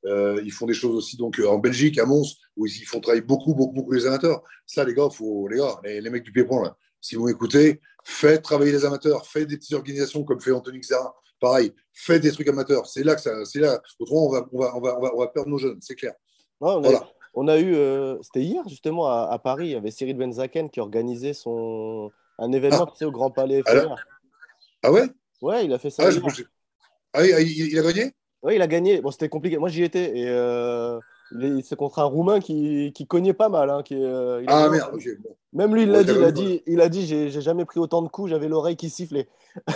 Euh, 0.05 0.41
ils 0.43 0.51
font 0.51 0.65
des 0.65 0.73
choses 0.73 0.95
aussi 0.95 1.17
donc 1.17 1.39
en 1.45 1.57
Belgique, 1.57 1.97
à 1.97 2.05
Mons, 2.05 2.35
où 2.55 2.65
ils 2.65 2.85
font 2.85 2.99
travailler 2.99 3.21
beaucoup, 3.21 3.53
beaucoup, 3.53 3.73
beaucoup 3.73 3.91
les 3.91 4.05
amateurs. 4.05 4.41
Ça, 4.65 4.83
les 4.83 4.93
gars, 4.93 5.09
faut, 5.09 5.47
les 5.47 5.57
gars, 5.57 5.79
les, 5.83 6.09
mecs 6.09 6.23
du 6.23 6.31
Pied-Point, 6.31 6.63
là, 6.63 6.77
si 7.01 7.15
vous 7.15 7.25
m'écoutez, 7.25 7.81
faites 8.03 8.41
travailler 8.41 8.71
les 8.71 8.85
amateurs, 8.85 9.25
faites 9.25 9.47
des 9.47 9.57
petites 9.57 9.73
organisations 9.73 10.23
comme 10.23 10.39
fait 10.39 10.51
Anthony 10.51 10.79
Xera. 10.79 11.13
Pareil, 11.39 11.73
faites 11.93 12.21
des 12.21 12.31
trucs 12.31 12.47
amateurs. 12.49 12.85
C'est 12.85 13.03
là 13.03 13.15
que 13.15 13.21
ça, 13.21 13.45
c'est 13.45 13.59
là. 13.59 13.81
Autrement, 13.99 14.27
on 14.27 14.31
va, 14.31 14.47
on 14.51 14.59
va, 14.59 14.75
on 14.75 14.81
va, 14.81 15.11
on 15.15 15.19
va, 15.19 15.27
perdre 15.27 15.49
nos 15.49 15.57
jeunes, 15.57 15.79
c'est 15.81 15.95
clair. 15.95 16.13
on, 16.59 16.83
a, 16.83 17.09
on 17.33 17.47
a 17.47 17.57
eu, 17.57 17.75
euh, 17.75 18.17
c'était 18.21 18.41
hier 18.41 18.67
justement 18.67 19.07
à, 19.07 19.39
Paris, 19.39 19.67
il 19.67 19.71
y 19.71 19.75
avait 19.75 19.91
Cyril 19.91 20.17
Benzaken 20.17 20.69
qui 20.69 20.79
organisait 20.79 21.33
son 21.33 22.11
un 22.37 22.51
événement 22.51 22.87
ah. 22.89 23.05
au 23.05 23.11
Grand 23.11 23.31
Palais. 23.31 23.61
Ah 24.81 24.91
ouais? 24.91 25.09
Ouais, 25.41 25.65
il 25.65 25.73
a 25.73 25.79
fait 25.79 25.89
ça. 25.89 26.03
Ah, 26.05 26.09
ah 27.13 27.23
il, 27.23 27.71
il, 27.71 27.79
a 27.79 27.81
gagné? 27.81 28.13
Oui, 28.43 28.55
il 28.55 28.61
a 28.61 28.67
gagné. 28.67 29.01
Bon, 29.01 29.11
c'était 29.11 29.29
compliqué. 29.29 29.57
Moi, 29.57 29.69
j'y 29.69 29.83
étais. 29.83 30.17
Et 30.17 30.29
euh, 30.29 30.99
c'est 31.63 31.75
contre 31.75 31.99
un 31.99 32.05
Roumain 32.05 32.39
qui, 32.39 32.91
qui 32.93 33.05
cognait 33.05 33.33
pas 33.33 33.49
mal. 33.49 33.69
Hein, 33.69 33.83
qui, 33.83 33.95
euh, 33.95 34.43
ah 34.47 34.69
merde, 34.69 34.91
Même 35.53 35.75
lui, 35.75 35.83
il 35.83 35.91
l'a 35.91 36.03
dit, 36.03 36.13
il 36.15 36.23
a 36.23 36.31
dit, 36.31 36.63
il 36.65 36.81
a 36.81 36.89
dit 36.89 37.05
j'ai 37.05 37.41
jamais 37.41 37.65
pris 37.65 37.79
autant 37.79 38.01
de 38.01 38.07
coups, 38.07 38.29
j'avais 38.29 38.47
l'oreille 38.47 38.75
qui 38.75 38.89
sifflait. 38.89 39.27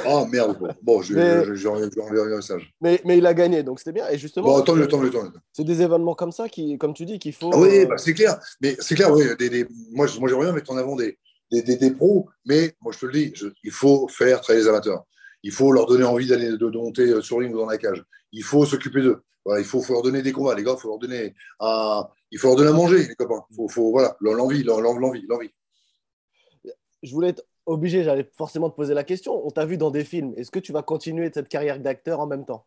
Ah 0.05 0.25
merde, 0.31 0.75
bon, 0.81 1.01
je 1.01 1.13
vais 1.13 2.21
un 2.21 2.35
message. 2.35 2.73
Mais, 2.81 3.01
mais 3.05 3.17
il 3.17 3.25
a 3.25 3.33
gagné, 3.33 3.63
donc 3.63 3.79
c'était 3.79 3.91
bien. 3.91 4.07
Et 4.09 4.17
justement, 4.17 4.47
bon, 4.47 4.75
mieux, 4.75 4.87
tant 4.87 4.97
mieux, 4.99 5.11
c'est 5.51 5.63
des 5.63 5.81
événements 5.81 6.15
comme 6.15 6.31
ça, 6.31 6.47
qui, 6.47 6.77
comme 6.77 6.93
tu 6.93 7.05
dis, 7.05 7.19
qu'il 7.19 7.33
faut. 7.33 7.51
Ah 7.53 7.59
oui, 7.59 7.79
euh, 7.79 7.85
bah, 7.85 7.97
c'est 7.97 8.13
clair. 8.13 8.39
Mais 8.61 8.75
c'est 8.79 8.95
clair, 8.95 9.11
oui. 9.11 9.23
Des, 9.37 9.49
des... 9.49 9.67
Moi, 9.91 10.07
moi 10.19 10.29
j'aimerais 10.29 10.45
bien 10.45 10.53
mettre 10.53 10.71
en 10.71 10.77
avant 10.77 10.95
des, 10.95 11.17
des, 11.51 11.61
des, 11.61 11.91
pros, 11.91 12.29
mais 12.45 12.73
moi, 12.81 12.93
je 12.93 12.99
te 12.99 13.05
le 13.07 13.13
dis, 13.13 13.33
il 13.63 13.71
faut 13.71 14.07
faire 14.07 14.41
travailler 14.41 14.63
les 14.63 14.69
amateurs. 14.69 15.03
Il 15.43 15.51
faut 15.51 15.71
leur 15.71 15.87
donner 15.87 16.05
envie 16.05 16.27
d'aller 16.27 16.57
de, 16.57 16.77
monter 16.77 17.21
sur 17.21 17.41
ligne 17.41 17.53
ou 17.53 17.57
dans 17.57 17.65
la 17.65 17.77
cage. 17.77 18.03
Il 18.33 18.43
faut 18.43 18.65
s'occuper 18.65 19.01
d'eux 19.01 19.23
il 19.57 19.65
faut, 19.65 19.83
leur 19.89 20.01
donner 20.01 20.21
des 20.21 20.31
combats, 20.31 20.55
les 20.55 20.63
gars. 20.63 20.75
Faut 20.75 20.89
leur 20.89 20.99
donner 20.99 21.33
à, 21.59 22.09
il 22.31 22.39
faut 22.39 22.47
leur 22.47 22.55
donner 22.55 22.69
à 22.69 22.73
manger, 22.73 23.07
les 23.07 23.15
copains. 23.15 23.43
Faut, 23.55 23.67
faut 23.67 23.91
voilà, 23.91 24.15
l'envie, 24.21 24.63
l'envie, 24.63 25.25
l'envie. 25.27 25.49
Je 27.01 27.11
voulais 27.11 27.29
être 27.29 27.43
obligé, 27.65 28.03
j'allais 28.03 28.29
forcément 28.35 28.69
te 28.69 28.75
poser 28.75 28.93
la 28.93 29.03
question. 29.03 29.45
On 29.45 29.51
t'a 29.51 29.65
vu 29.65 29.77
dans 29.77 29.91
des 29.91 30.05
films. 30.05 30.33
Est-ce 30.37 30.51
que 30.51 30.59
tu 30.59 30.71
vas 30.71 30.81
continuer 30.81 31.29
cette 31.33 31.49
carrière 31.49 31.79
d'acteur 31.79 32.19
en 32.19 32.27
même 32.27 32.45
temps? 32.45 32.65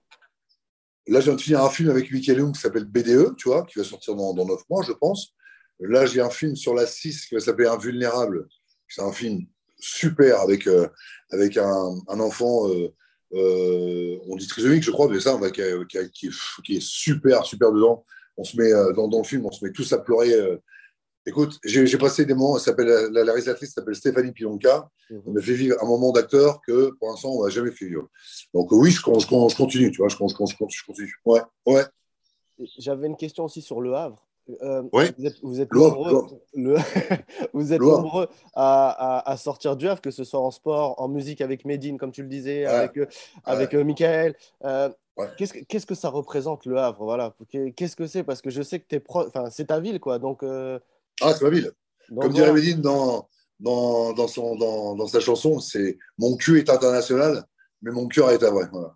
Là, 1.09 1.21
je 1.21 1.27
viens 1.27 1.37
de 1.37 1.41
finir 1.41 1.63
un 1.63 1.71
film 1.71 1.89
avec 1.89 2.11
Michael 2.11 2.39
Young 2.39 2.55
qui 2.55 2.61
s'appelle 2.61 2.85
BDE, 2.85 3.37
tu 3.37 3.49
vois, 3.49 3.65
qui 3.65 3.79
va 3.79 3.85
sortir 3.85 4.15
dans, 4.15 4.35
dans 4.35 4.45
9 4.45 4.61
mois, 4.69 4.83
je 4.83 4.93
pense. 4.93 5.35
Là, 5.79 6.05
j'ai 6.05 6.21
un 6.21 6.31
film 6.31 6.57
sur 6.57 6.75
la 6.75 6.87
6 6.87 7.27
qui 7.27 7.35
va 7.35 7.41
s'appeler 7.41 7.69
Invulnérable. 7.69 8.49
C'est 8.89 9.03
un 9.03 9.13
film 9.13 9.47
super 9.79 10.41
avec, 10.41 10.67
euh, 10.67 10.89
avec 11.31 11.57
un, 11.57 11.95
un 12.09 12.21
enfant. 12.21 12.69
Euh, 12.69 12.93
on 13.33 14.37
dit 14.37 14.47
trisomique, 14.47 14.83
je 14.83 14.91
crois, 14.91 15.09
mais 15.09 15.21
ça, 15.21 15.39
qui, 16.13 16.27
est, 16.27 16.81
super, 16.81 17.45
super 17.45 17.73
dedans. 17.73 18.05
On 18.37 18.45
se 18.45 18.57
met 18.57 18.73
euh, 18.73 18.93
dans, 18.93 19.09
le 19.09 19.25
film, 19.25 19.47
on 19.47 19.51
se 19.51 19.65
met 19.65 19.73
tous 19.73 19.93
à 19.93 19.99
pleurer. 19.99 20.33
Euh. 20.33 20.57
Écoute, 21.29 21.59
j'ai 21.65 21.99
passé 21.99 22.25
des 22.25 22.35
moments, 22.35 22.59
s'appelle, 22.59 23.09
la, 23.11 23.25
réalisatrice 23.25 23.73
s'appelle 23.73 23.97
Stéphanie 23.97 24.33
Pilonka. 24.33 24.89
Mhm. 25.11 25.23
On 25.27 25.33
m'a 25.33 25.41
fait 25.41 25.55
vivre 25.55 25.77
un 25.83 25.87
moment 25.87 26.13
d'acteur 26.13 26.61
que 26.65 26.91
pour 26.99 27.09
l'instant, 27.09 27.31
on 27.31 27.45
n'a 27.45 27.51
jamais 27.51 27.73
fait 27.73 27.87
vivre. 27.87 28.09
Donc 28.55 28.71
oui, 28.71 28.91
je, 28.91 29.03
continue, 29.03 29.91
tu 29.91 29.99
vois, 29.99 30.09
je, 30.09 30.17
continue. 30.17 31.15
Ouais, 31.25 31.41
ouais. 31.67 31.85
J'avais 32.79 33.07
une 33.07 33.17
question 33.17 33.45
aussi 33.45 33.61
sur 33.61 33.81
Le 33.81 33.95
Havre. 33.95 34.26
Euh, 34.63 34.83
vous 35.43 35.61
êtes, 35.61 35.73
nombreux, 35.73 36.27
vous 37.53 37.73
êtes 37.73 37.81
nombreux 37.81 38.29
à, 38.55 39.35
sortir 39.39 39.77
du 39.77 39.89
Havre, 39.89 40.01
que 40.01 40.13
ce 40.13 40.23
soit 40.23 40.41
en 40.41 40.53
sport, 40.53 41.01
en 41.01 41.09
musique 41.09 41.41
avec 41.41 41.65
Medine, 41.65 41.99
comme 41.99 42.13
tu 42.13 42.23
le 42.23 42.29
disais, 42.29 42.65
avec, 42.65 42.97
euh, 42.97 43.07
avec 43.45 43.75
euh, 43.75 43.83
Michael. 43.83 44.37
Qu'est-ce 45.37 45.87
que 45.87 45.95
ça 45.97 46.11
représente 46.11 46.65
le 46.65 46.79
Havre 46.79 47.05
voilà. 47.05 47.35
Qu'est-ce 47.75 47.97
que 47.97 48.07
c'est? 48.07 48.23
Parce 48.23 48.41
que 48.41 48.51
je 48.51 48.63
sais 48.63 48.79
que 48.79 48.97
enfin, 49.09 49.51
c'est 49.51 49.67
ta 49.67 49.81
ville, 49.81 49.99
quoi. 49.99 50.19
Donc, 50.19 50.45
Ah, 50.45 51.35
c'est 51.35 51.43
ma 51.43 51.51
ville. 51.51 51.73
comme 52.09 52.33
dirait 52.33 52.53
Medine 52.53 52.81
dans, 52.81 53.29
dans, 53.59 54.13
dans, 54.13 54.29
son, 54.29 54.55
dans, 54.55 54.95
dans 54.95 55.09
sa 55.09 55.19
chanson, 55.19 55.59
c'est 55.59 55.99
Mon 56.19 56.37
cul 56.37 56.61
est 56.61 56.71
international, 56.71 57.45
mais 57.83 57.91
mon 57.91 58.07
cœur 58.07 58.31
est 58.31 58.43
à 58.45 58.51
vrai. 58.51 58.67
Voilà. 58.71 58.95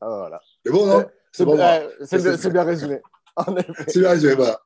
Ah, 0.00 0.08
voilà. 0.08 0.40
C'est 0.64 0.72
bon, 0.72 0.86
non? 0.86 1.04
C'est 1.32 1.44
bon, 1.44 1.56
bien 1.56 2.62
résumé. 2.62 3.00
c'est 3.88 4.00
là, 4.00 4.14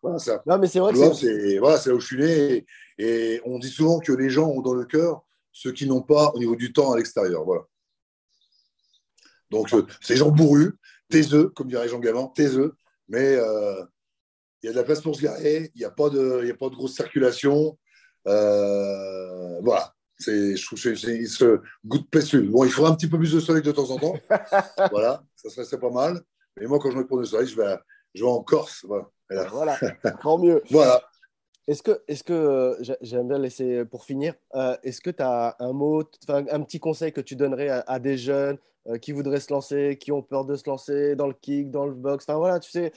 voilà, 0.03 0.19
ça. 0.19 0.43
Non, 0.47 0.59
mais 0.59 0.67
c'est 0.67 0.81
vrai 0.81 0.93
que 0.93 1.15
c'est 1.15 1.59
voilà, 1.59 1.79
là 1.85 1.95
où 1.95 2.01
je 2.01 2.07
suis 2.07 2.19
né. 2.19 2.67
Et, 2.99 3.41
on 3.45 3.59
dit 3.59 3.71
souvent 3.71 4.01
que 4.01 4.13
les 4.13 4.31
gens 4.31 4.49
ont 4.49 4.61
dans 4.61 4.75
le 4.75 4.85
cœur 4.85 5.23
ce 5.53 5.69
qu'ils 5.69 5.89
n'ont 5.89 6.03
pas 6.03 6.33
au 6.35 6.39
niveau 6.39 6.57
du 6.57 6.73
temps 6.73 6.93
à 6.93 6.97
l'extérieur. 6.97 7.45
Voilà. 7.45 7.63
Donc, 9.51 9.73
euh, 9.73 9.87
ces 10.01 10.17
gens 10.17 10.31
bourrus, 10.31 10.73
taiseux, 11.09 11.49
comme 11.51 11.69
dirait 11.69 11.89
Jean 11.89 12.01
Gavin, 12.01 12.27
taiseux, 12.35 12.75
mais 13.09 13.37
euh, 13.37 13.83
il 14.63 14.67
y 14.67 14.69
a 14.69 14.73
de 14.73 14.77
la 14.77 14.85
place 14.85 15.01
pour 15.01 15.15
se 15.15 15.23
garer, 15.23 15.71
il 15.75 15.79
n'y 15.79 15.85
a, 15.85 15.91
pas 15.91 16.11
de, 16.11 16.51
a 16.51 16.55
pas 16.55 16.69
de 16.69 16.75
grosse 16.75 16.95
circulation. 16.95 17.79
Euh, 18.27 19.61
voilà. 19.63 19.93
C'est, 20.19 20.57
je 20.57 20.67
trouve 20.67 20.79
c'est, 20.79 20.97
ce 21.27 21.61
goût 21.85 21.99
de 21.99 22.07
pestle. 22.07 22.49
Bon, 22.49 22.65
il 22.65 22.71
faudra 22.71 22.91
un 22.91 22.95
petit 22.95 23.07
peu 23.07 23.19
plus 23.19 23.33
de 23.33 23.41
soleil 23.41 23.63
de 23.63 23.71
temps 23.71 23.91
en 23.91 23.99
temps. 23.99 24.15
voilà, 24.91 25.23
ça 25.37 25.65
serait 25.65 25.79
pas 25.79 25.91
mal. 25.91 26.23
Mais 26.57 26.67
moi, 26.67 26.79
quand 26.79 26.91
je 26.91 26.97
me 26.97 27.07
prends 27.07 27.19
du 27.19 27.27
soleil, 27.27 27.47
je 27.47 27.55
vais, 27.55 27.77
je 28.17 28.25
vais 28.25 28.31
en 28.31 28.43
Corse. 28.43 28.85
Voilà, 28.89 29.49
voilà. 29.49 29.79
tant 30.23 30.39
mieux. 30.39 30.63
voilà. 30.71 31.03
Est-ce 31.69 31.83
que, 31.83 32.01
est-ce 32.07 32.23
que 32.23 32.33
euh, 32.33 32.97
j'aime 33.01 33.27
bien 33.27 33.39
laisser 33.39 33.85
pour 33.85 34.05
finir, 34.05 34.35
euh, 34.55 34.77
est-ce 34.85 35.01
que 35.01 35.11
tu 35.11 35.23
as 35.23 35.57
un 35.59 35.73
mot, 35.73 36.05
un 36.29 36.63
petit 36.63 36.79
conseil 36.79 37.13
que 37.13 37.21
tu 37.21 37.35
donnerais 37.35 37.83
à, 37.87 37.99
des 37.99 38.17
jeunes 38.17 38.57
euh, 38.87 38.99
qui 38.99 39.11
voudraient 39.11 39.41
se 39.41 39.53
lancer, 39.53 39.99
qui 40.01 40.13
ont 40.13 40.23
peur 40.23 40.45
de 40.45 40.55
se 40.55 40.63
lancer 40.69 41.17
dans 41.17 41.27
le 41.27 41.35
kick, 41.35 41.73
dans 41.73 41.87
le 41.87 41.95
box 41.95 42.25
Enfin 42.29 42.39
voilà, 42.39 42.61
tu 42.61 42.71
sais, 42.71 42.93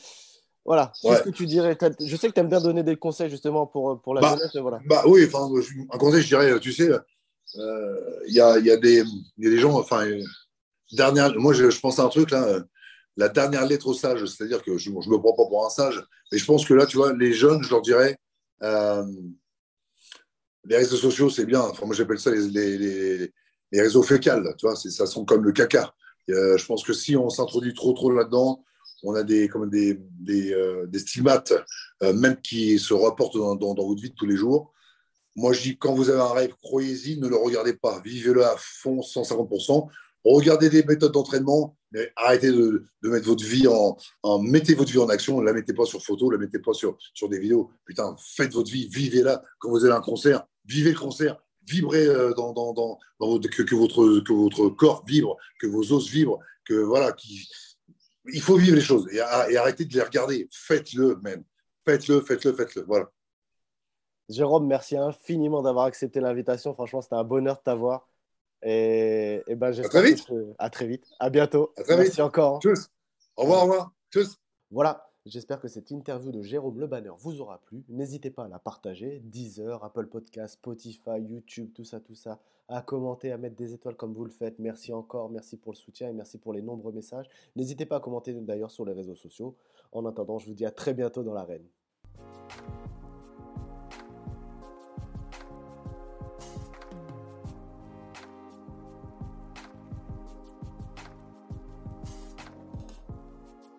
voilà. 0.63 0.91
Qu'est-ce 1.01 1.23
que 1.23 1.31
tu 1.31 1.47
dirais? 1.47 1.75
Je 1.99 2.15
sais 2.15 2.27
que 2.27 2.33
tu 2.33 2.39
aimes 2.39 2.49
bien 2.49 2.61
donner 2.61 2.83
des 2.83 2.95
conseils 2.95 3.31
justement 3.31 3.65
pour, 3.65 3.99
pour 4.01 4.13
la 4.13 4.21
bah, 4.21 4.35
jeunesse. 4.37 4.55
Voilà. 4.55 4.79
Bah 4.85 5.01
oui, 5.07 5.25
enfin, 5.25 5.49
un 5.91 5.97
conseil, 5.97 6.21
je 6.21 6.27
dirais, 6.27 6.59
tu 6.59 6.71
sais, 6.71 6.91
il 7.55 8.33
y 8.33 8.39
a, 8.39 8.59
y, 8.59 8.69
a 8.69 8.77
des, 8.77 9.03
y 9.39 9.47
a 9.47 9.49
des 9.49 9.57
gens, 9.57 9.79
enfin, 9.79 10.05
dernière, 10.91 11.33
moi 11.39 11.53
je, 11.53 11.71
je 11.71 11.79
pense 11.79 11.97
à 11.97 12.03
un 12.03 12.09
truc 12.09 12.29
là 12.29 12.59
la 13.19 13.27
dernière 13.27 13.65
lettre 13.65 13.87
au 13.87 13.93
sage, 13.93 14.25
c'est-à-dire 14.25 14.63
que 14.63 14.77
je 14.77 14.91
ne 14.91 14.95
me 14.95 15.17
prends 15.17 15.33
pas 15.33 15.45
pour 15.45 15.65
un 15.65 15.69
sage, 15.69 16.01
mais 16.31 16.37
je 16.37 16.45
pense 16.45 16.65
que 16.65 16.73
là, 16.73 16.85
tu 16.85 16.95
vois, 16.95 17.11
les 17.11 17.33
jeunes, 17.33 17.61
je 17.61 17.69
leur 17.69 17.81
dirais, 17.81 18.17
euh, 18.63 19.03
les 20.63 20.77
réseaux 20.77 20.95
sociaux, 20.95 21.29
c'est 21.29 21.45
bien. 21.45 21.59
Enfin, 21.59 21.85
moi, 21.85 21.93
j'appelle 21.93 22.17
ça 22.17 22.31
les, 22.31 23.33
réseaux 23.73 24.03
fécales, 24.03 24.55
tu 24.57 24.65
vois, 24.65 24.77
ça 24.77 25.05
sent 25.05 25.19
comme 25.27 25.43
le 25.43 25.51
caca. 25.51 25.93
Euh, 26.29 26.57
je 26.57 26.65
pense 26.65 26.81
que 26.81 26.93
si 26.93 27.17
on 27.17 27.29
s'introduit 27.29 27.73
trop, 27.73 27.91
trop 27.91 28.09
là-dedans, 28.09 28.63
on 29.03 29.13
a 29.15 29.23
des, 29.23 29.49
comme 29.49 29.69
des, 29.69 29.99
des, 29.99 30.53
euh, 30.53 30.87
des 30.87 30.99
stigmates, 30.99 31.53
même 32.01 32.39
qui 32.41 32.79
se 32.79 32.93
reportent 32.93 33.35
dans, 33.35 33.55
dans, 33.55 33.73
dans, 33.73 33.85
votre 33.85 34.01
vie 34.01 34.11
de 34.11 34.15
tous 34.15 34.27
les 34.27 34.37
jours. 34.37 34.71
Moi, 35.35 35.51
je 35.51 35.61
dis, 35.61 35.77
quand 35.77 35.93
vous 35.93 36.09
avez 36.09 36.21
un 36.21 36.31
rêve, 36.31 36.53
croyez-y, 36.63 37.19
ne 37.19 37.27
le 37.27 37.35
regardez 37.35 37.73
pas. 37.73 37.99
Vivez-le 37.99 38.45
à 38.45 38.55
fond, 38.57 39.01
150%. 39.01 39.89
Regardez 40.23 40.69
des 40.69 40.83
méthodes 40.83 41.11
d'entraînement, 41.11 41.75
mais 41.91 42.11
arrêtez 42.15 42.51
de, 42.51 42.85
mettre 43.03 43.25
votre 43.25 43.43
vie 43.43 43.67
en, 43.67 43.97
Mettez 44.39 44.75
votre 44.75 44.91
vie 44.91 44.99
en 44.99 45.09
action. 45.09 45.39
Ne 45.39 45.45
la 45.45 45.53
mettez 45.53 45.73
pas 45.73 45.85
sur 45.85 46.01
photo, 46.01 46.27
ne 46.27 46.33
la 46.33 46.37
mettez 46.37 46.59
pas 46.59 46.73
sur, 46.73 46.97
sur 47.13 47.29
des 47.29 47.39
vidéos. 47.39 47.71
Putain, 47.85 48.15
faites 48.17 48.53
votre 48.53 48.69
vie, 48.69 48.87
vivez-la. 48.87 49.43
Quand 49.59 49.69
vous 49.69 49.83
avez 49.85 49.93
un 49.93 50.01
concert, 50.01 50.45
vivez 50.65 50.91
le 50.91 50.99
concert. 50.99 51.37
Vibrez 51.67 52.07
euh, 52.07 52.33
dans, 52.33 52.53
dans, 52.53 52.73
dans, 52.73 52.97
que, 53.39 53.75
votre, 53.75 54.19
que 54.19 54.33
votre 54.33 54.69
corps 54.69 55.03
vibre, 55.05 55.37
que 55.59 55.67
vos 55.67 55.91
os 55.91 56.09
vibrent, 56.09 56.39
que 56.65 56.73
voilà, 56.73 57.15
il 58.33 58.41
faut 58.41 58.57
vivre 58.57 58.75
les 58.75 58.81
choses 58.81 59.07
et, 59.11 59.17
et 59.17 59.57
arrêter 59.57 59.85
de 59.85 59.93
les 59.93 60.01
regarder. 60.01 60.47
Faites-le 60.51 61.19
même. 61.21 61.43
Faites-le, 61.85 62.21
faites-le, 62.21 62.53
faites-le. 62.53 62.83
Voilà. 62.83 63.11
Jérôme, 64.29 64.67
merci 64.67 64.95
infiniment 64.95 65.63
d'avoir 65.63 65.85
accepté 65.85 66.19
l'invitation. 66.19 66.73
Franchement, 66.73 67.01
c'était 67.01 67.15
un 67.15 67.23
bonheur 67.23 67.57
de 67.57 67.61
t'avoir. 67.63 68.07
Et, 68.63 69.41
et 69.47 69.55
ben, 69.55 69.67
à 69.67 69.83
très 69.83 70.03
vite. 70.03 70.25
Que... 70.25 70.53
À 70.57 70.69
très 70.69 70.87
vite. 70.87 71.05
À 71.19 71.29
bientôt. 71.29 71.71
À 71.77 71.83
très 71.83 71.97
merci 71.97 72.11
vite. 72.11 72.19
encore. 72.21 72.55
Hein. 72.57 72.59
Tchuss. 72.61 72.89
Au 73.35 73.43
revoir, 73.43 73.59
au 73.59 73.63
revoir. 73.63 73.93
Tchuss. 74.11 74.37
Voilà. 74.71 75.05
J'espère 75.25 75.59
que 75.59 75.67
cette 75.67 75.91
interview 75.91 76.31
de 76.31 76.41
Jérôme 76.41 76.79
Le 76.79 76.87
Banner 76.87 77.11
vous 77.19 77.39
aura 77.41 77.61
plu. 77.61 77.83
N'hésitez 77.89 78.31
pas 78.31 78.45
à 78.45 78.47
la 78.47 78.57
partager. 78.57 79.21
Deezer, 79.23 79.83
Apple 79.83 80.07
Podcast, 80.07 80.55
Spotify, 80.55 81.19
YouTube, 81.19 81.71
tout 81.75 81.83
ça, 81.83 81.99
tout 81.99 82.15
ça. 82.15 82.39
À 82.67 82.81
commenter, 82.81 83.31
à 83.31 83.37
mettre 83.37 83.55
des 83.55 83.73
étoiles 83.73 83.95
comme 83.95 84.13
vous 84.13 84.25
le 84.25 84.31
faites. 84.31 84.59
Merci 84.59 84.93
encore, 84.93 85.29
merci 85.29 85.57
pour 85.57 85.73
le 85.73 85.77
soutien 85.77 86.09
et 86.09 86.13
merci 86.13 86.37
pour 86.37 86.53
les 86.53 86.61
nombreux 86.61 86.93
messages. 86.93 87.27
N'hésitez 87.55 87.85
pas 87.85 87.97
à 87.97 87.99
commenter 87.99 88.33
d'ailleurs 88.33 88.71
sur 88.71 88.85
les 88.85 88.93
réseaux 88.93 89.15
sociaux. 89.15 89.55
En 89.91 90.05
attendant, 90.05 90.39
je 90.39 90.47
vous 90.47 90.53
dis 90.53 90.65
à 90.65 90.71
très 90.71 90.93
bientôt 90.93 91.23
dans 91.23 91.33
l'arène. 91.33 91.65